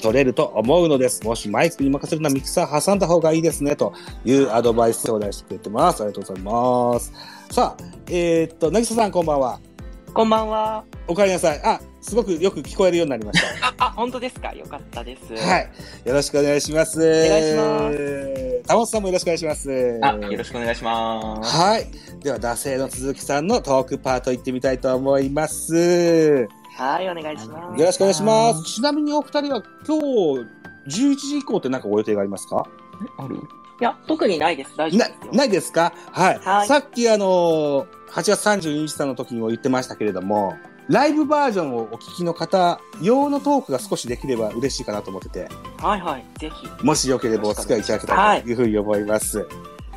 [0.00, 1.22] 取れると思うのです。
[1.24, 3.92] もしマイクに任せるならミキサー挟んだ方がいいですね、と
[4.24, 6.02] いうアドバイスを頂戴してくれてます。
[6.02, 7.12] ありがとうございます。
[7.50, 9.73] さあ、えーっと、なぎささんこんばんは。
[10.14, 10.84] こんばんは。
[11.08, 11.60] おかえりなさい。
[11.64, 13.66] あ、すごくよく聞こえるようになりました。
[13.84, 14.52] あ、あ、本当ですか？
[14.52, 15.34] よかったです。
[15.34, 15.70] はい。
[16.04, 17.00] よろしくお願いします。
[17.00, 18.62] お願いしますす。
[18.68, 19.98] たもさんもよろしくお願いします。
[20.02, 21.56] あ、よろしくお願いします。
[21.56, 21.90] はい。
[22.22, 25.74] では、惰性の鈴木さんのトークパート行ってみたいと思います。
[25.74, 27.82] よはい、お願いします。
[27.84, 28.62] ろしくお願いします。
[28.72, 32.64] ちなみにお二人は今日11時以降って何かご予定がありますか？
[33.18, 33.36] ある？
[33.80, 34.76] いや、特にないです。
[34.76, 35.32] 大丈夫なですよ。
[35.34, 35.92] ないですか？
[36.12, 36.38] はい。
[36.38, 40.54] はいさっきあの、8月32日さんの時にも言ってましたけれども、
[40.88, 46.24] ライブバージョンをお聞きの方用のトークが少しできれば嬉しいかなと思ってて、はいはい。
[46.38, 46.84] ぜひ。
[46.84, 49.46] もしよければお使いいただけたらというふうに思います。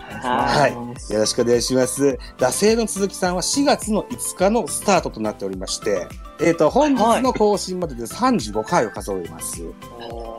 [0.10, 1.14] はい。
[1.14, 2.18] よろしくお願いします。
[2.38, 6.08] 惰性の続きさんは4月の5日のスタートとなっておりまして、
[6.42, 9.64] えっ、と、本日の更新までで35回を数えます。
[10.10, 10.38] お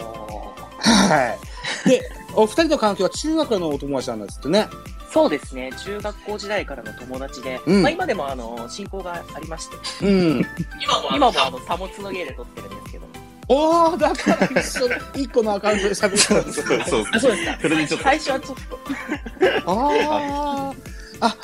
[0.80, 1.36] は
[1.86, 1.88] い。
[1.88, 2.02] で、
[2.38, 4.68] お二人の関係は中学のお友達なんですってね。
[4.70, 5.72] ーそうですね。
[5.84, 10.46] 中学校時代からの友達で、うんまあ今でもあの、親交がありまして、うん。
[10.80, 13.06] 今も今もあの、貨物の芸で撮ってるんですけど。
[13.48, 16.66] おー、だから一緒に一個のアカウントで喋ってたんですよ。
[16.86, 17.58] そうあ、そうですか。
[17.62, 18.78] それでちょっと最初はちょっと。
[19.66, 20.76] あー。
[21.20, 21.36] あ、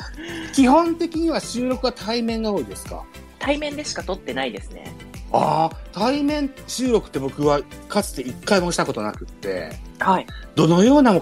[0.53, 3.03] 基本的には収録は対面が多いですか？
[3.39, 4.93] 対面でしか撮ってないですね。
[5.37, 10.25] ああ、対面収録って僕はかつて一回もしたことなくって、はい。
[10.55, 11.19] どのような、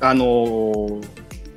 [0.00, 1.08] あのー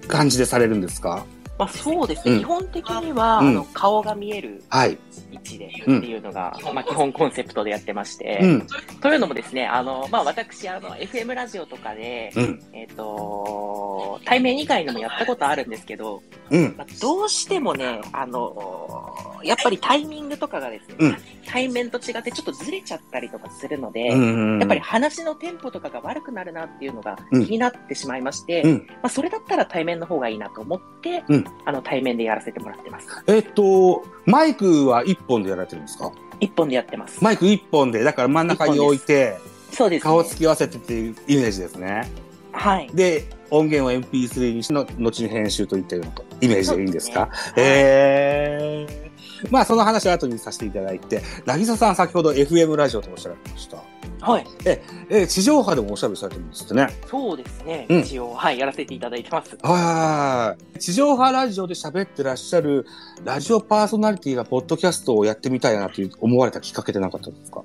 [0.08, 1.26] 感じでされるんですか？
[1.58, 4.98] まあ、そうですね、うん基本的には、うんあの顔が見えるはい。
[5.32, 8.68] 位置でっていうのが、まあ、基本コンセプトでやってまして、うん。
[9.02, 12.64] というのもですね、あの、まあ、私、あの、FM ラジオとかで、うん。
[12.74, 16.76] えっ、と、対面以外にもやったことあるんですけど、うん。
[16.78, 24.60] まあ、どうしてもね、あの、やっぱりタイミングとかがですね、うん対面と違ってちょっとずれちゃったりとかするので、うん。
[24.60, 28.88] やっぱり話のテンポとかが悪くなるなっていうのが気うんになってしまいまして、うん。
[28.88, 33.08] まあ、それだったら対面の方がいいなと思って、うんあの対面でやらせてもらってます。
[33.28, 36.12] えっと、マイクは一本でやられてるんですか？
[36.40, 37.24] 一本でやってます。
[37.24, 39.38] マイク一本で、だから真ん中に置いて、
[39.72, 40.10] そうです、ね。
[40.10, 42.10] 顔つき合わせてっていうイメージですね。
[42.52, 42.90] はい。
[42.94, 47.28] で、音源を MP3 にしての、後に編集といったようなイメージでいいんですか？
[47.28, 49.05] ねええ
[49.52, 53.78] まあ、その話は後にさせていただいて、なぎささん先ほど FM ラジオとおっしゃられました。
[54.22, 54.46] はい。
[54.66, 56.88] えー地上波でもおしゃべりされてるんですってね。
[57.08, 57.86] そうですね。
[57.90, 59.58] うん一応、はい、やらせていただいてます。
[59.62, 60.80] はい。
[60.80, 62.86] 地上波ラジオで喋ってらっしゃる
[63.24, 67.62] ラジオパーソナリティがポッドキャストをやってみたいなという思われたきっかけでなかったんですか？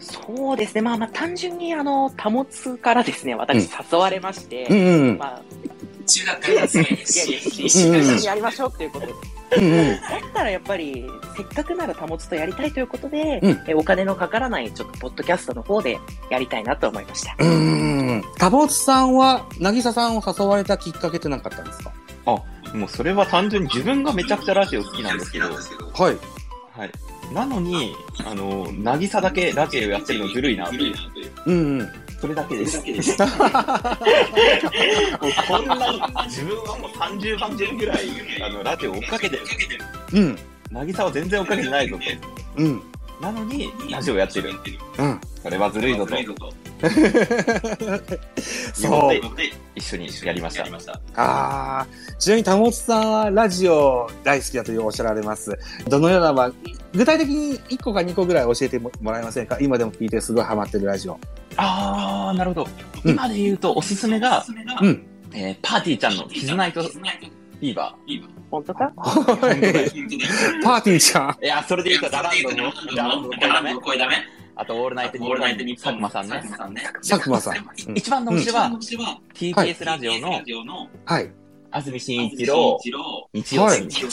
[0.00, 0.80] そうですね。
[0.82, 5.18] まあまあ、単純に、あの、保つからですね、私、誘われまして、うんうん。
[5.18, 5.42] まあ、
[6.06, 6.86] 中学からですね。
[7.64, 9.12] 一緒にやりましょうっていうことで。
[9.58, 9.88] うんうん。
[9.88, 10.00] だっ
[10.32, 15.98] たらやっぱり、せっかくなら保つとやりたいということで、うんえお金のかからない、ちょっと、ポッドキャストの方で
[16.30, 17.36] やりたいなと思いました。
[17.38, 18.24] うーん。
[18.38, 21.92] タボツさんは、なぎささんを誘われたきっかけって何かあったんですか？
[22.24, 25.56] もうそれは単純に自分がめちゃくちゃラジオ好きなんですけど、はい。
[26.74, 26.90] はい。
[27.34, 30.94] なのに、あの、なぎさだけラジオやってるのずるいなっていう。
[31.46, 31.88] うんうん。
[32.22, 32.78] それだけです。
[32.78, 32.86] もう
[35.48, 37.98] こんなに、 自分はもう30番組ぐらい、
[38.40, 39.42] あの、ラジオ追っかけてる。
[40.12, 40.38] うん。
[40.70, 42.02] なぎさは全然追っかけてないぞと。
[42.62, 42.80] うん。
[43.20, 44.52] なのに、ラジオやってる。
[44.98, 45.20] うん。
[45.42, 46.14] それはずるいぞと。
[48.72, 49.20] そう。
[49.74, 50.62] 一緒にやりました。
[51.16, 51.86] ああ。
[52.20, 55.58] ちなみに、タモツさんはラジオ大好きだというおっしゃられます。
[55.88, 56.52] どのような、まあ、
[56.94, 59.58] 具体的に1個か2個ぐらい教えてもらえませんか？
[59.60, 61.18] 今でも聞いてすごいハマってるラジオ。
[61.56, 62.68] あー、なるほど。
[63.04, 64.44] うん今で言うと、おすすめが、
[64.80, 65.06] うん。
[65.34, 67.96] えー、パーティーちゃんのキズナイトフィーバ
[68.50, 68.92] 本当か？
[68.96, 69.50] パー
[70.82, 71.30] ティーちゃん。
[71.30, 71.44] ー。
[71.44, 73.74] いや、それで言うと、ダランドの、ダランドの声ダメ。
[73.74, 74.16] 声ダメ
[74.54, 75.26] あと、オールナイトニ
[75.76, 76.22] ッポン、佐久間さ
[76.68, 76.82] んね。
[77.08, 77.56] 佐久間さん。
[77.88, 80.20] うん一番の推しは、はい TBS ラジオ
[80.64, 81.30] の、はい。
[81.72, 82.78] 安住紳一郎、
[83.32, 84.04] 日曜はい日。
[84.04, 84.06] あ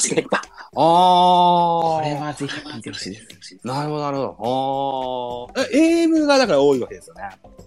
[0.76, 0.76] あ。
[0.76, 3.60] これはぜひ聞いてほしいです。
[3.64, 5.60] なるほど、なるほど。
[5.60, 5.68] ああ。
[5.74, 7.24] え、AM がだから多いわけですよね。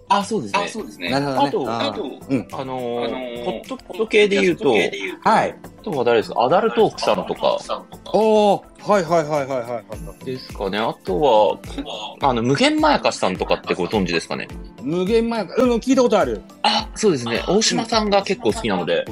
[0.09, 0.67] あ、そうですね。
[0.67, 1.45] そうですなるほどね。
[1.47, 2.47] あとあーうん。
[2.51, 4.73] あのー、ーポッドポッド系で言うと、
[5.23, 5.55] はい。
[5.83, 6.41] あとは誰ですか？
[6.41, 7.57] アダルトークさんとか
[8.13, 8.89] おー。
[8.89, 9.81] はいはいはいはいはいは
[10.21, 10.25] い。
[10.25, 10.77] ですかね。
[10.77, 11.59] あとは、
[12.21, 14.47] あの、無限まやかしさんとかってご存知ですかね？
[14.81, 16.41] 無限前か、うん、聞いたことある。
[16.61, 17.43] あ、そうですね。
[17.49, 19.05] 大島さんが結構好きなので、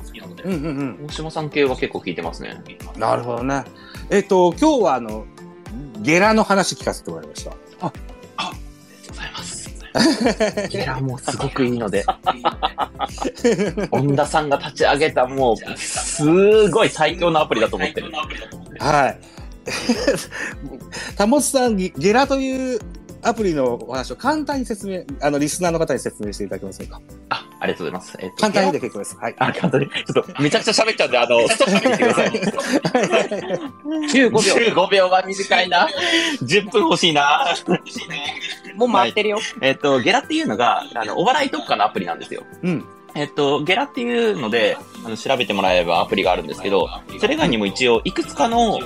[0.46, 2.62] うんうん大島さん系は結構聞いてますね。
[2.96, 3.00] うん。
[3.02, 3.66] なるほどね。
[4.10, 5.26] えっと、今日はあの、
[6.00, 7.52] ゲラの話聞かせてもらいました。
[7.52, 9.51] ありがとうございます。
[10.71, 12.06] いや、もうすごくいいので、
[13.91, 18.12] 恩田さんが立ち上げたもう、すごい最強のアプリだと思ってる。
[18.80, 19.17] はい。
[21.15, 22.80] たもつさん、ゲゲラという
[23.24, 27.00] アプリのお話を簡単に説明、あの、リスナーの方に説明していただけませんか？
[27.30, 28.18] あ、ありがとうございます。
[28.20, 29.16] えっと簡単にで結構です。
[29.18, 29.36] はい。
[29.38, 29.88] あ、簡単に。
[29.88, 32.32] ちょっと、めちゃくちゃ喋っちゃうんで、あの、 ストップしてください。
[34.14, 34.40] 15秒。
[34.86, 35.88] 15秒は短いな。
[36.44, 37.54] 10分欲しいな。
[38.76, 39.40] もう待ってるよ。
[39.62, 42.44] えっと、ゲラっていうのが、あの、お笑い特化のアプリなんですよ。
[42.64, 42.86] うん。
[43.14, 46.88] えっと、ゲラっていうので、あの、調べてもらえばアプリがあるんですけど、
[47.20, 48.80] それ以外にも一応、いくつかの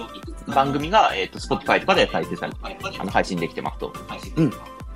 [0.47, 2.59] 番組が、えっと、Spotify とかで再生されて、
[2.99, 3.93] あの、配信できてますと。
[4.37, 4.51] うん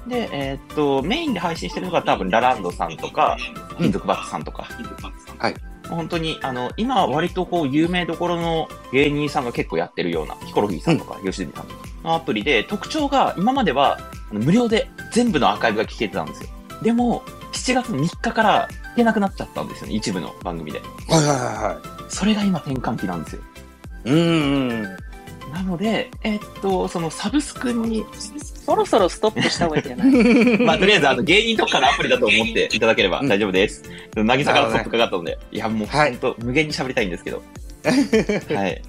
[0.07, 3.37] で、えっと、メインで配信してるのが多分、ラランドさんとか、
[3.69, 4.67] うん金属バットさんとか。
[5.37, 5.55] はい。
[5.89, 13.99] 本当に、あの、今割とこう、有名どころの芸人さんが結構やってるような、ヒコロヒーさんとか、吉住さんとかのアプリで、特徴が今までは、
[14.31, 16.49] 無料で全部のアーカイブが聞けてたんですよ。
[16.81, 20.79] でも、7月3日から聞けなくなっちゃったんですよね、一部の番組で。
[20.79, 21.77] はいはいはいはい。
[22.09, 23.41] それが今転換期なんですよ。
[24.05, 24.97] うーん。
[25.53, 28.05] なので、えっと、そのサブスクに、
[28.65, 30.59] そろそろストップした方がいいんじゃない？
[30.63, 33.83] まあ、とりあえず、あの、 芸人特化のアプリだと思っていただければ大丈夫です。
[34.15, 37.41] なぎさからストップかかったので、いや、もう、はいほんと、無限に喋りたいんですけど。
[38.55, 38.81] はい。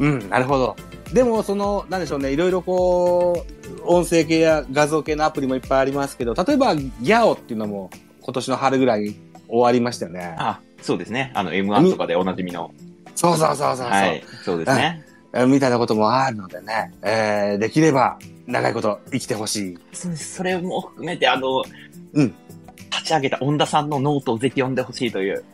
[0.00, 0.76] うん、なるほど。
[1.12, 3.44] でも、その、なんでしょうね、いろいろこ
[3.80, 9.16] う、音声系や画像系のアプリもいっぱいありますけど、例えば、ギャオっていうのも、今年の春ぐらいに
[9.48, 10.34] 終わりましたよね。
[10.38, 11.30] あ、そうですね。
[11.34, 12.72] あの、M1 とかでおなじみの。
[13.14, 14.24] そうそうそうそうそう、はい。
[14.44, 15.04] そうですね。
[15.34, 19.78] えーみたいなこともあるのでね、えーできれば、長いこと生きてほしい。
[19.92, 20.36] そうです。
[20.36, 21.62] それも含めて、あの、
[22.12, 22.34] うん
[22.90, 25.44] 立ち上げた恩田さんのノートをぜひ読んでほしいという。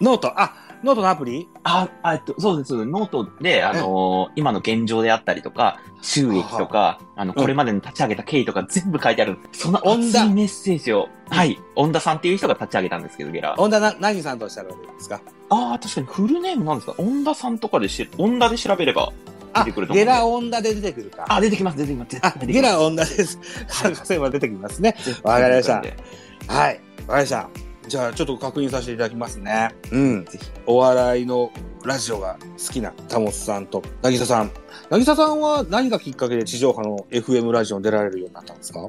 [0.00, 1.48] note、あ、ノートのアプリ？
[1.64, 2.86] あ、あえっと、そうです。
[2.86, 9.36] ノートで、あの今の現状であったりとか、収益とか、あの、うんこれまでに立ち上げた経緯とか全部書いてある。
[9.52, 13.54] その恩田熱いメッセージを、はい、恩田さんっていう人が立ち上げたんですけど、 GERA。
[13.58, 15.20] 恩田な、何さんとおっしゃるんですか？
[15.48, 16.94] ああ、確かにフルネームなんですか？
[16.98, 19.12] 恩田さんとかでし、恩田で調べれば
[19.54, 20.12] 出あ、てくると思うんで。
[20.12, 21.24] ゲラ恩田で出てくるか。
[21.28, 22.10] あ、出てきます、出てきます。
[22.10, 23.38] 絶あ、 GERA 恩田です。
[23.68, 24.96] 探せば出てきますね。
[25.22, 25.84] わかりましたはい。
[25.86, 27.48] わかりました。
[27.88, 29.70] じゃあ、ちょっと確認させていただきますね。
[29.92, 30.24] うん。
[30.24, 30.50] ぜひ。
[30.66, 31.52] お笑いの
[31.84, 34.50] ラジオが好きなタモスさんと、なぎささん。
[34.90, 38.80] なぎささんは何がきっかけで地上波の FM ラジオに出られるようになったんですか？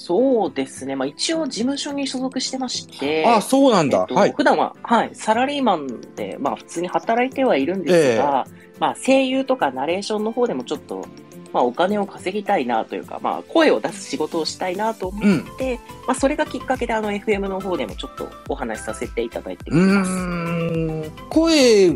[0.00, 0.94] そうですね。
[0.94, 3.26] まあ一応事務所に所属してまして。
[3.26, 3.98] あ、そうなんだ。
[4.02, 4.32] えっとはい。
[4.32, 8.46] 普段は、はい、サラリーマンで、まあ普通に働いてはいるんですが、
[8.78, 11.04] まあ声優とかナレーションの方でもちょっと、
[11.52, 15.40] まあお金を稼ぎたいなというか、まあ声を出す仕事をしたいなと思うん。
[15.40, 20.10] って、まあそれがきっかけであの FM の方でもちょっとお話しさせていただいてういます。
[20.12, 21.12] ーん。
[21.28, 21.90] 声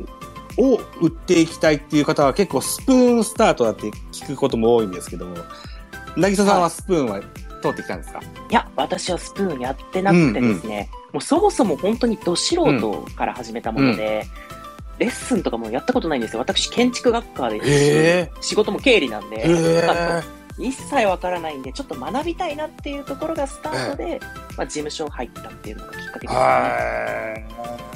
[0.58, 5.36] を売っていきたいっていう方は結構スプーンスタートだって聞くことも多いんですけども、
[6.16, 7.22] なぎささんはスプーンは
[7.62, 8.20] 通ってきたんですか、
[8.50, 14.26] いや、私はスプーンやってなくてですね、もうそもそも本当にど素人から始めたもので、
[14.98, 16.40] レッスンとかもやったことないんですよ。
[16.40, 20.22] 私、建築学科ですしへ仕事も経理なんで、へえ。
[20.58, 24.20] 一切わからないんで、ちょっと学びたいなっていうところがスタートで、
[24.56, 27.91] まあ、事務所入ったっていうのがきっかけですね。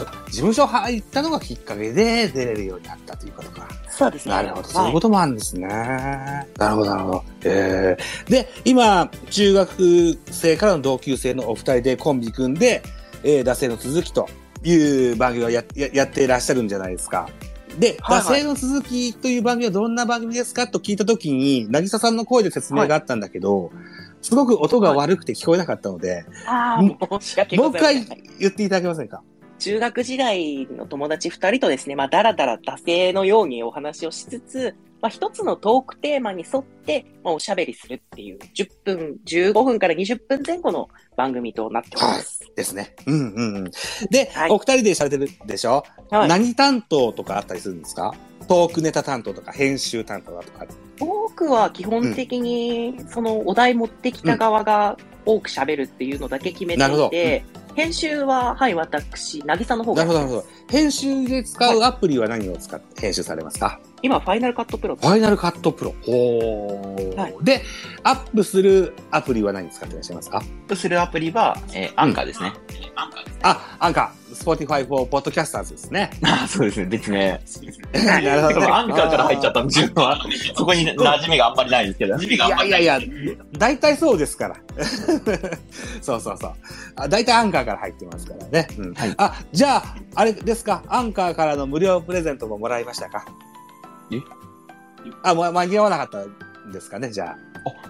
[0.00, 3.68] 事務所入ったのがきっかけで出れるようになったということか。
[3.90, 4.32] そうですね。
[4.34, 4.68] なるほど。
[4.68, 5.66] そういうはいこともあるんですね。
[5.68, 7.24] なるほど、なるほど。
[7.44, 12.82] えー、で、今、中学生からの同級生のお二人でコンビ組んで、
[13.22, 14.28] えー、惰性の続きと
[14.64, 17.28] いう番組をやややっていらっしゃるんじゃないですか。
[17.78, 23.70] で、はいはい惰性の続きという番組はどんな番組ですかと聞いたときに、なぎささんの声で説明があったんだけど、
[24.20, 28.18] すごく音が悪くて聞こえなかったので、ああ、申し訳もう一ございません。
[28.18, 29.22] 回言っていただけませんか？
[29.62, 42.40] 中学時代の友達二人とですね、まあ、だらだら惰性のようにお話をしつつ、まあ、一つのトークテーマに沿って、まあ、おしゃべりするっていう、10分、15分から20分前後の番組となっております。
[42.56, 42.96] ですね。
[43.06, 43.70] うんうんうん。
[44.10, 46.28] で、はいお二人でされてるでしょ、はい。
[46.28, 48.12] 何担当とかあったりするんですか？
[48.48, 50.66] トークネタ担当とか編集担当だとか。
[50.98, 60.48] 僕は基本的に、そのお題持ってきた側が多く喋るっていうのだけ決めてなるほどいて、編集は、はい、私、なぎさの方がなるほど、なるほど。
[60.68, 65.94] 編集で使うアプリは何を使って編集されますか、今、ファイナルカットプロFinal Cut Pro。
[66.06, 67.62] おーはいで、
[68.02, 70.38] アップするアプリは何使っていらっしゃいますか？
[70.38, 72.52] アップするアプリは、えーアンカーですね。
[73.42, 76.10] あ、 Anchor、Spotify for Podcasters ですね。
[76.22, 77.30] あそうですね、別名。
[78.04, 78.66] なるほど、ね。
[78.66, 80.18] アンカーから入っちゃったんで、自分は。
[80.56, 82.16] そこに馴染みがあんまりないんですけど。
[82.16, 83.00] いやいやいや、
[83.56, 84.56] 大体そうですから。
[86.02, 86.52] そうそうそう。
[86.96, 88.66] あ大体アンカーから入ってますからね。
[88.78, 93.24] うんはいあ、じゃあ、あれですか、アンカーからの無料プレゼントももらいましたか？
[94.16, 96.18] えあ、もう間に合わなかった
[96.68, 97.36] んですかね、じゃあ、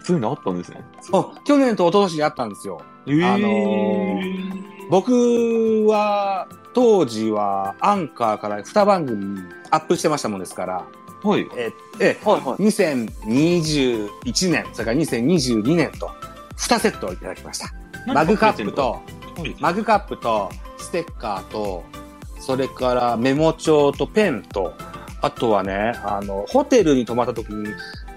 [0.02, 0.84] そういうのあったんですね。
[1.12, 1.18] あ。
[1.18, 2.80] あ去年と一昨年にあったんですよ。
[3.06, 10.84] えーあのー僕は、当時はアンカーから2番組アップしてましたもんですから、
[11.22, 11.48] はい。
[11.56, 12.62] え、え、はいはい。
[12.62, 16.10] 2021年、それから2022年と、
[16.58, 17.72] 2セットをいただきました。
[18.06, 19.00] マグカップと、
[19.36, 21.84] はいマグカップと、ステッカーと、
[22.38, 24.74] それからメモ帳とペンと、
[25.22, 27.68] あとはね、あの、ホテルに泊まった時に、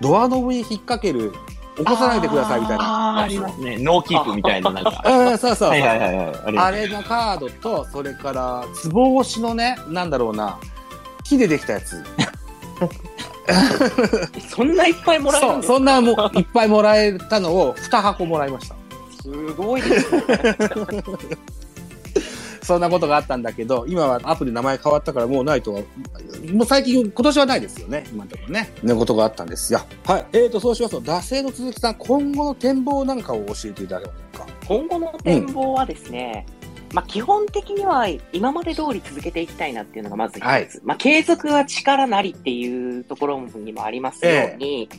[0.02, 1.32] ドアノブに引っ掛ける、
[1.78, 2.84] 起こさないでくださいみたいな。
[3.18, 3.78] あーありますね。
[3.80, 5.04] ノーキープみたいな、なんか。
[5.06, 5.70] う ん、そうそうそう。
[5.70, 6.58] はいはいはいはい。
[6.58, 10.58] あれのカードと、それから、つぼ押しのね、なんだろうな、
[11.24, 12.04] 木でできたやつ。
[14.50, 15.74] そんないっぱいもらえるそう、んですか？
[15.76, 18.76] そんなもういっぱいもらえたのを2箱もらいました。
[19.22, 20.22] すごいですね。
[22.66, 25.82] そんなことがあったんだけど、今はアプリ名前変わったからもうないとは、
[26.52, 28.70] もう最近、今年はないですよね、今のところね。
[28.82, 29.82] ねことがあったんですよ。
[30.06, 30.26] はい。
[30.34, 34.54] えーと、そうしますと、惰性の鈴木さん、今後の展望なんかを教えていただけませんか？
[34.68, 36.46] 今後の展望はですね、
[36.94, 40.46] まあ基本的には今まで通り続けていきたいなっていうのがまず一つ。
[40.46, 44.90] はいまあ継続は力なりっていうところにもありますように、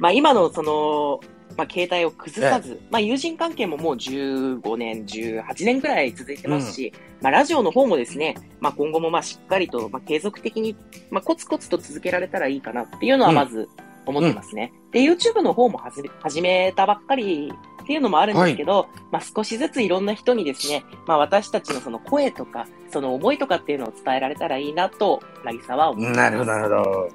[0.00, 1.20] まあ今のその、
[1.56, 10.76] まあ携帯を崩さず、まあ友人関係ももう15年、18年くらい続いてますし、まあラジオの方もですね、まあ今後もまあしっかりと、まあ継続的に、
[11.10, 13.68] まあコツコツと続けられたらいいかなっていうのはまず
[14.06, 14.72] 思ってますね。
[14.92, 17.52] で、YouTube の方も始め始めたばっかり
[17.82, 26.16] っていうのもあるんですけど、まあ少しずついろんな人にですね、まあ私たちのその声とか、その思いとかっていうのを伝えられたらいいなと、なぎさは思います。
[26.16, 27.08] なるほど、なるほど。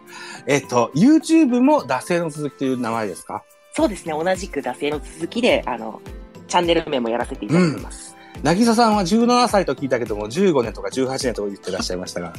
[0.46, 3.44] えっと、YouTube も惰性の続きという名前ですか？
[3.80, 6.02] そうですね、同じく惰性の続きで、あの、
[6.48, 8.16] チャンネル名もやらせていただいてます。
[8.44, 12.34] なぎささんは17歳と聞いたけども、15年とか18年とか言ってらっしゃいましたが、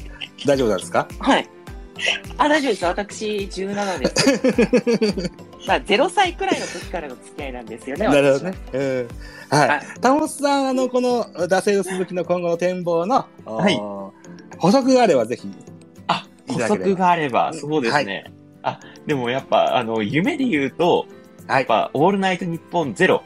[0.46, 1.06] 大丈夫なんですか？
[1.18, 1.48] はい。
[2.38, 2.84] あ、大丈夫です。
[2.86, 5.30] 私、17です。
[5.68, 8.06] まあ、0歳くらいの時からの付き合いなんですよね。
[8.08, 8.54] なるほどね。
[8.72, 9.08] うん。
[9.58, 9.80] はい。
[10.00, 14.12] タモスさん、あの、この、惰性の続きの今後の展望の、はいお
[14.58, 15.48] 補足があればぜひ。
[16.06, 18.24] あ、補足があれば、そうですね。
[18.62, 21.06] あ、でもやっぱ、あの、夢で言うと、
[21.50, 21.58] はい。
[21.58, 23.22] やっぱ、オールナイトニッポンゼロ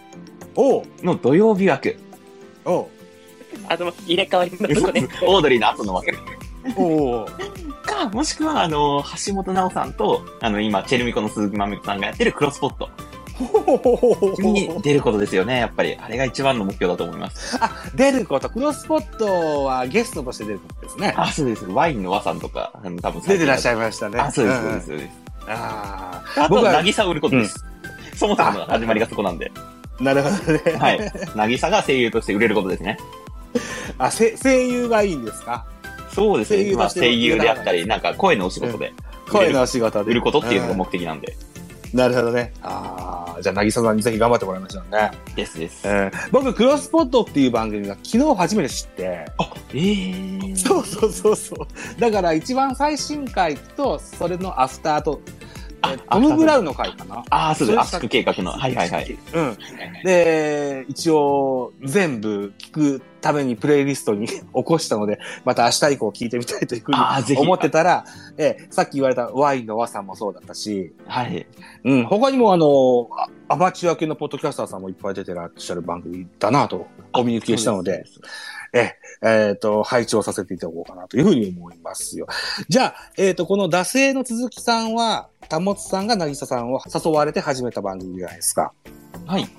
[0.57, 1.97] おうの土曜日枠。
[2.65, 2.87] おう
[3.69, 5.09] あの、入れ替わりのとこね。
[5.27, 6.11] オードリーの後の枠。
[6.77, 7.27] おう
[7.83, 12.89] か、もしくは、あの、橋本直さんと、あの、今、チェルミコの鈴木まみこさんがやってるクロスポット
[14.39, 15.95] に出ることですよね、やっぱり。
[16.01, 17.59] あれが一番の目標だと思います。
[17.61, 18.49] あ、出ること。
[18.49, 21.15] クロスポットはゲストとして出ることですね。
[21.17, 21.67] あ、そうです。
[21.67, 24.19] ワインの和さんとか、あの、多分出てらっしゃいいましたね。
[24.19, 25.11] あ、そうです、んそうです、そうです。
[25.47, 27.74] ああとは、僕は渚を売ることです。
[28.19, 29.51] そもそもの始まりがそこなんで。
[30.01, 30.61] あ、なるほどね。
[30.79, 31.13] はい。
[31.35, 32.97] 渚が声優として売れることですね。
[33.99, 35.65] あ、せ声優がいいんですか？
[36.13, 36.75] そうですね。
[36.77, 38.93] まあ、声優であったり、なんか声のお仕事で
[39.31, 40.11] 声のお仕事で。
[40.11, 41.37] 売ることっていうのがん目的なんで。
[41.93, 42.53] なるほどね。
[42.63, 45.13] ああ、じゃあ、なぎささんにぜひ頑張ってもらいましょうね。
[45.37, 45.83] ですです。
[45.85, 50.57] えー僕、クロスポットっていう番組が昨日初めて知って、あ、えー。
[50.57, 52.01] そうそうそうそう。
[52.01, 55.54] だから一番最新回と、それのアフターと、え
[56.11, 57.25] トム・ブラウンの回かな。
[57.31, 57.73] ああ、そうです。
[57.73, 58.53] それ圧縮計画の。
[58.53, 59.19] はいはいはい。
[59.35, 59.59] うん。
[60.05, 67.37] で、一応、全部聞くためにプレイリストに起こしたので、 また明日以降聞いてみたいというふうに。
[67.37, 68.05] 思ってたら、
[68.37, 71.47] ええさっき言われたワインの和さんもそうだったし、はい。
[71.85, 78.05] うん、他にもあの、あアマチュア系のポッドキャスターさんもいっぱい出てらっしゃる番組だなと、お見受けしたので。
[78.75, 82.27] ええっ、と、配置をさせていただこうかなというふうに思いますよ。
[82.69, 88.73] じゃあ、えっ、と、この惰性の続きさんは、たもつさんが渚さんを誘われて始めた番組じゃないですか。
[89.27, 89.43] はい。
[89.43, 89.51] はい。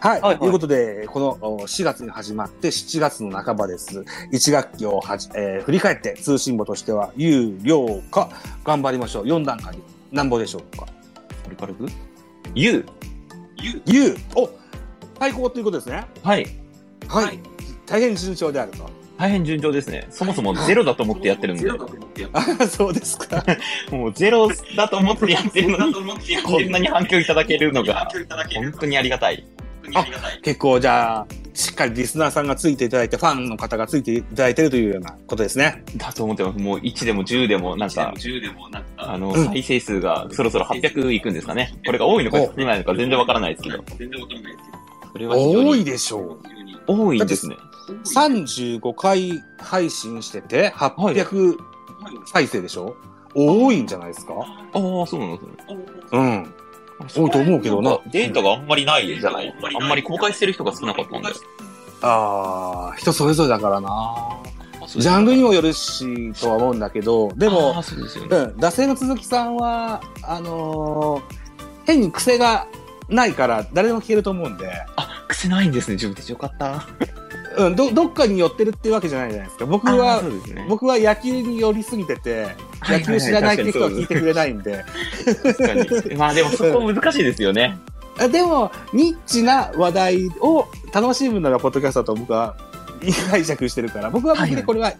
[0.00, 4.04] はいはいということで、このお4月に始まって7月の半ばです。
[4.32, 8.28] 1学期をはじ、えー振り返って通信簿としては、有料か、
[8.64, 9.24] 頑張りましょう。
[9.24, 9.76] 4段階。
[10.10, 10.86] なんぼでしょうか？
[10.86, 11.86] これ軽く
[12.54, 12.84] ?U。
[13.86, 14.50] 有お
[15.18, 16.04] 最高ということですね。
[16.22, 16.46] はい。
[17.08, 17.51] はい。
[17.92, 18.88] 大変順調であると。
[19.18, 20.06] 大変順調ですね。
[20.10, 21.70] そもそもゼロだと思ってやってるんで。
[22.32, 23.44] あ、 そうですか。
[23.92, 25.94] もうゼロだと思ってやってるのに、
[26.42, 28.08] こんなに反響いただけるのが、
[28.54, 29.44] 本当にありがたい。
[30.42, 35.84] 結構、じゃあ、しっかりリスナーさんがついていただいて、ファンの方がついていただいているというようなことですね。
[35.96, 36.58] だと思ってます。
[36.58, 38.14] もう1でも10でも、なんか、
[38.96, 41.74] あの、うん再生数がそろそろ800いくんですかね。
[41.84, 43.84] これが多いのか少ないのか全然わからないですけど。
[45.12, 46.38] それは非常多いにでしょう。
[46.86, 47.56] 多いんですね。
[48.04, 51.56] 35回配信してて、800
[52.26, 52.96] 再生でしょ？
[53.34, 54.34] 多いんじゃないですか？
[54.34, 54.42] あ
[54.74, 55.52] あ、そうなんですね。
[56.12, 56.54] うん。
[57.14, 57.98] 多いと思うけどな。
[58.10, 59.52] データがあんまりないじゃない？
[59.80, 61.28] あんまり公開してる人が少なかったんで。
[62.02, 64.14] ああ、人それぞれだからな。
[64.88, 68.36] ジャンルにもよるし、とは思うんだけど、であもうですようね。
[68.36, 71.42] ん、惰性の鈴木さんは、あのー
[71.84, 72.66] 変に癖が
[73.08, 75.94] ないから、誰でも聞けると思うんで、あ、癖ないんですね。
[75.94, 76.86] 自分でよかった。
[77.56, 79.66] うん、ど、どっかに寄ってるっていうわけじゃないじゃないですか。
[79.66, 80.66] 僕はね。
[80.68, 82.42] 僕は野球に寄りすぎてて、
[82.80, 84.84] はい野球知らないって人は聞いてくれないんで。
[86.16, 87.78] まあでもそこ難しいですよね。
[88.18, 92.56] あでも、ニッチな話題を楽しむのがポッドキャストだと僕は
[93.30, 94.92] 解釈してるから、僕は僕でこれは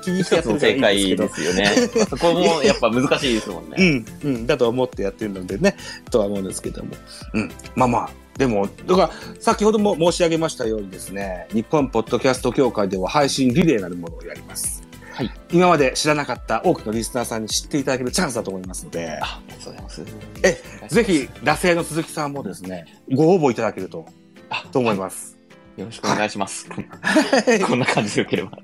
[0.00, 1.76] 気にしてや一ってるからいいんですけど解で。
[1.76, 2.06] すよね。
[2.06, 3.90] そこもやっぱ難しいですもんうね。
[3.90, 5.76] ん、うん、だと思ってやってるのでね、
[6.10, 6.90] とは思うんですけども。
[7.34, 14.82] うん、まあまあ、でも、だから、先ほども申し上げましたようにですね、日本ポッドキャスト協会では配信リレーなるものをやります。
[15.12, 15.30] はい。
[15.52, 20.04] 今まで知らなかった多くのリスナーさんに知っていただけるチャンスだと思いますので、あ、ありがとうございます。
[20.42, 24.06] えぜひ、惰性の鈴木さんもですね、ご応募いただけると、
[24.48, 25.36] あと思います。
[25.76, 26.66] よろしくお願いします。
[27.66, 28.58] こんな感じでよければ。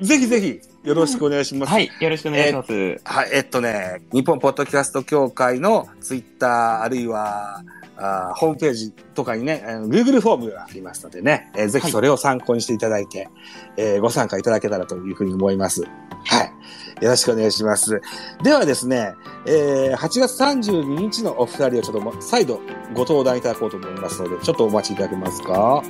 [0.00, 1.70] ぜひぜひ、よろしくお願いします。
[1.72, 2.72] はい、よろしくお願いします。
[3.04, 7.62] はい、えっとね、日本ポッドキャスト協会のツイッター、あるいは、
[8.02, 13.28] あーホームページとかにね、Google フォームがありますのでね、えーぜひそれを参考にしていただいて、
[13.76, 15.82] えーご参加いただけたらというふうに思います。
[15.82, 17.04] はい。
[17.04, 18.00] よろしくお願いします。
[18.42, 19.12] ではですね、
[19.44, 22.60] えー8月32日のお二人をちょっとも再度
[22.94, 25.52] ご登壇いただこうと思いますので、ちょっとお待ちいただけますか？
[25.52, 25.82] は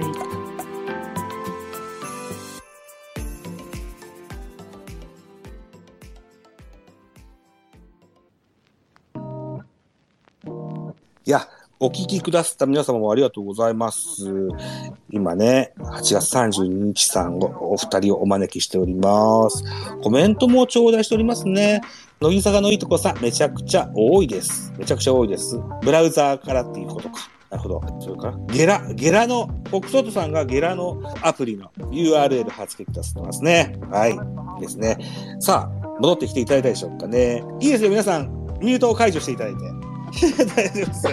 [0.00, 0.51] ーい。
[11.84, 14.22] お聞きくださった皆様もありがとうございます。
[15.10, 19.64] 今ね、8月32日さんをお二人をお招きしております。
[20.00, 21.80] コメントも頂戴しておりますね。
[22.20, 24.72] 乃木坂のいいとこさん、めちゃくちゃ多いです。
[24.78, 25.58] めちゃくちゃ多いです。
[25.82, 27.28] ブラウザーからっていうことか。
[27.50, 27.82] なるほど。
[27.98, 33.76] それから、ゲラ、ゲラの、フォックソートさんがゲラのアプリの URL 貼付けくださってますね。
[33.90, 34.12] はい。
[34.12, 34.14] い
[34.58, 34.98] いですね。
[35.40, 37.42] さあ、戻ってきていただいたでしょうかね。
[37.58, 38.30] いいですよ、皆さん。
[38.60, 39.91] ミュートを解除していただいて。
[40.12, 41.12] 大丈夫ですよ。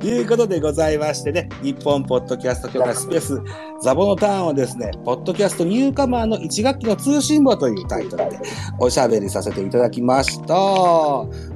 [0.00, 3.40] ということでございましてね、日本ポッドキャスト協会スペース
[3.80, 8.38] ザボのターンはですね、ポッドキャストニューカマーの1学期の通信簿というタイトルで
[8.78, 10.54] おしゃべりさせていただきました。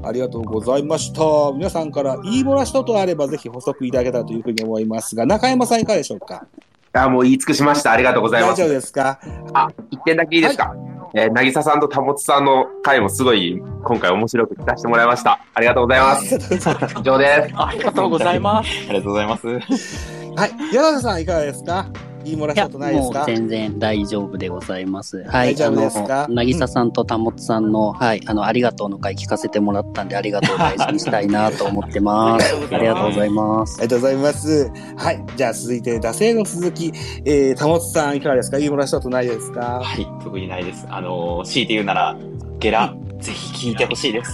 [0.08, 1.20] ありがとうございました。
[1.54, 6.46] 皆さんから言い漏らしとあればぜひ補足いただけたらというふうに思いますが、中山さんいかがでしょうか？
[6.92, 7.92] あ、もう言い尽くしました。
[7.92, 8.74] ありがとうございます大丈夫。
[8.74, 9.20] ですか？
[9.52, 10.74] あ、一点だけいいですか、
[11.14, 15.40] えー、なぎささんとたもつさんの回もすごい今回面白く聞かせてもらいました。
[15.54, 16.34] ありがとうございます。
[16.34, 17.54] 以上です。
[17.56, 18.68] ありがとうございます。
[18.88, 19.46] ありがとうございます。
[19.48, 20.50] はい。
[20.72, 21.86] 柳田さんいかがですか？
[22.24, 25.18] 言い漏らいや、しとないですもうか全然大丈夫でございます。
[25.24, 25.56] は大い。
[25.56, 26.24] 丈夫ですか？
[26.24, 32.54] あの、なぎささんとたもつさんの、はい、あの、ありがとうの回聞かせてもらったんで、ありがとうを大事にしたいなと思ってます。
[32.74, 33.82] ありがとうございますあ。
[33.82, 34.70] りがとうございます。
[34.96, 35.24] はい。
[35.36, 36.92] じゃあ続いて、惰性の続き、
[37.24, 38.58] えー、たもつさんいかがですか？
[38.58, 39.80] 言い漏らしとないですか？
[39.82, 40.86] はい、特にないです。
[40.90, 42.16] あのー、強いて言うなら、
[42.58, 44.32] ゲラ、ぜひ聞いてほしいです。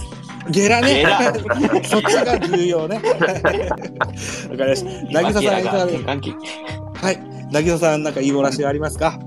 [0.51, 1.33] ゲラねゲラ。
[1.83, 2.97] そっちが重要ね。
[3.01, 5.21] わかりました。
[5.21, 6.11] なぎささんいかがですか？
[6.11, 7.19] はい。
[7.51, 9.19] なぎささんなんか言い漏らしありますか？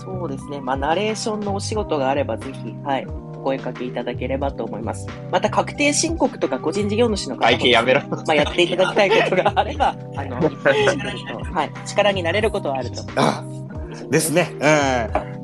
[0.00, 0.60] そうですね。
[0.60, 3.10] まあ、ナレーションのお仕事があれば、ぜひ、はい、お
[3.42, 5.06] 声かけいただければと思います。
[5.30, 8.00] また、確定申告とか個人事業主の方も会計やめろ。
[8.08, 13.02] まあ、やっていただきたいことがあれば、 あの、はい、力になれることはあると。
[13.16, 13.44] あ
[14.10, 14.48] ですね。
[14.54, 14.60] うん。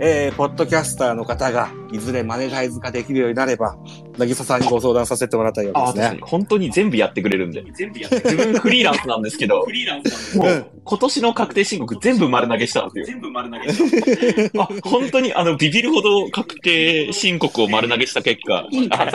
[0.01, 3.77] えー、ポッドキャスターの方が、いずれマネタイズ化できるようになれば、
[4.19, 6.19] なぎささんにご相談させてもらったようあ、ですね。
[6.23, 7.65] 本当に全部やってくれるんで。
[7.73, 13.19] 全部やって自分フリーランスなんですけど、もうんう今年の確定申告全部丸投げしたんですよ。
[13.19, 14.63] 全部丸投げした。
[14.63, 19.13] あ、本当にあの、ビビるほど確定申告を丸投げした結果、いいから、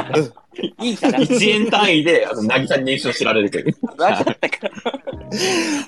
[0.81, 1.19] いいから。
[1.19, 3.75] 1円単位で、あの、なぎさに年収を知られるという。
[3.97, 4.69] わかったか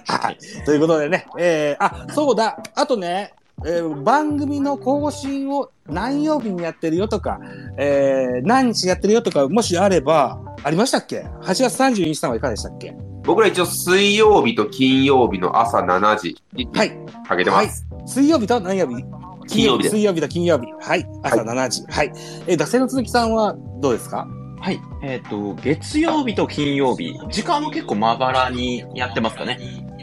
[0.07, 0.17] ら。
[0.17, 0.37] はい。
[0.65, 3.33] ということでね、えー、あ、そうだ、あとね、
[3.65, 7.39] えー番組の更新を何曜日にやってるよとか、
[7.77, 12.95] えー、何日やってるよとか、もしあれば、ありましたっけ ?8 月32日さんはいかがでしたっけ？
[13.23, 16.91] 僕ら一応水曜日と金曜日の朝7時にはい。
[17.27, 17.85] かけてます。
[18.05, 19.03] 水曜日と何曜日？
[19.47, 20.65] 金曜日水曜日と金曜日。
[20.81, 21.05] はい。
[21.21, 21.83] 朝7時。
[21.87, 22.11] はい。
[22.47, 24.27] えー、惰性の続きさんはどうですか？
[24.59, 24.79] はい。
[25.03, 29.57] えっ、と、月曜日と金曜日、時間は結構まばらにやってますかね。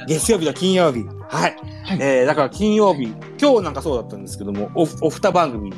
[0.06, 1.04] 月曜日と金曜日。
[1.28, 1.56] はい。
[1.84, 5.72] はいえー、だから金曜日、今日なんかそうだったんですけども、お、お二番組、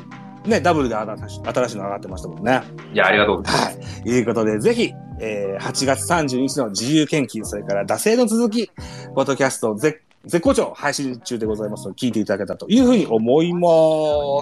[0.45, 2.61] ね、ダブルで新し新しいの上がってましたもんね。
[2.93, 3.77] いや、ありがとうございます。
[3.77, 4.09] はい。
[4.09, 8.71] いうことで、ぜひ、えー、8月30日の自由研究、それから惰性の続き、
[9.15, 13.59] ポッドキャスト絶絶好調配信中でございますので、聞いていただけたらというふうに思いま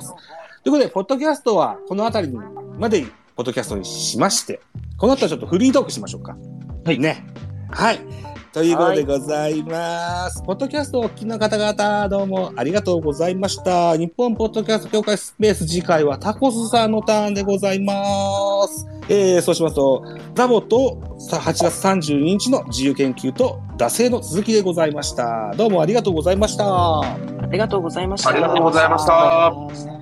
[0.02, 0.14] す。
[0.64, 2.30] ということで、ポッドキャストはこのあたり
[2.78, 3.06] まで、
[3.36, 4.60] ポッドキャストにしまして、
[4.98, 6.36] この後はちょっとフリートークしましょうか。
[6.86, 7.26] はいね。
[7.72, 8.00] はい。
[8.52, 10.42] ということでございます。
[10.42, 13.96] ポッドキャストをお聞きの方々、どうもありがとうございました。
[13.96, 17.94] 日本ポッドキャスト協会スペース次回はタコスさんのターンでございま
[18.68, 18.88] す。
[19.08, 25.52] えー、そうしますと、ザボとさ8月32日の自由研究と惰性の続きでございました。
[25.56, 27.02] どうもありがとうございました。
[27.02, 27.18] あ
[27.52, 28.30] りがとうございました。
[28.30, 29.99] ありがとうございました。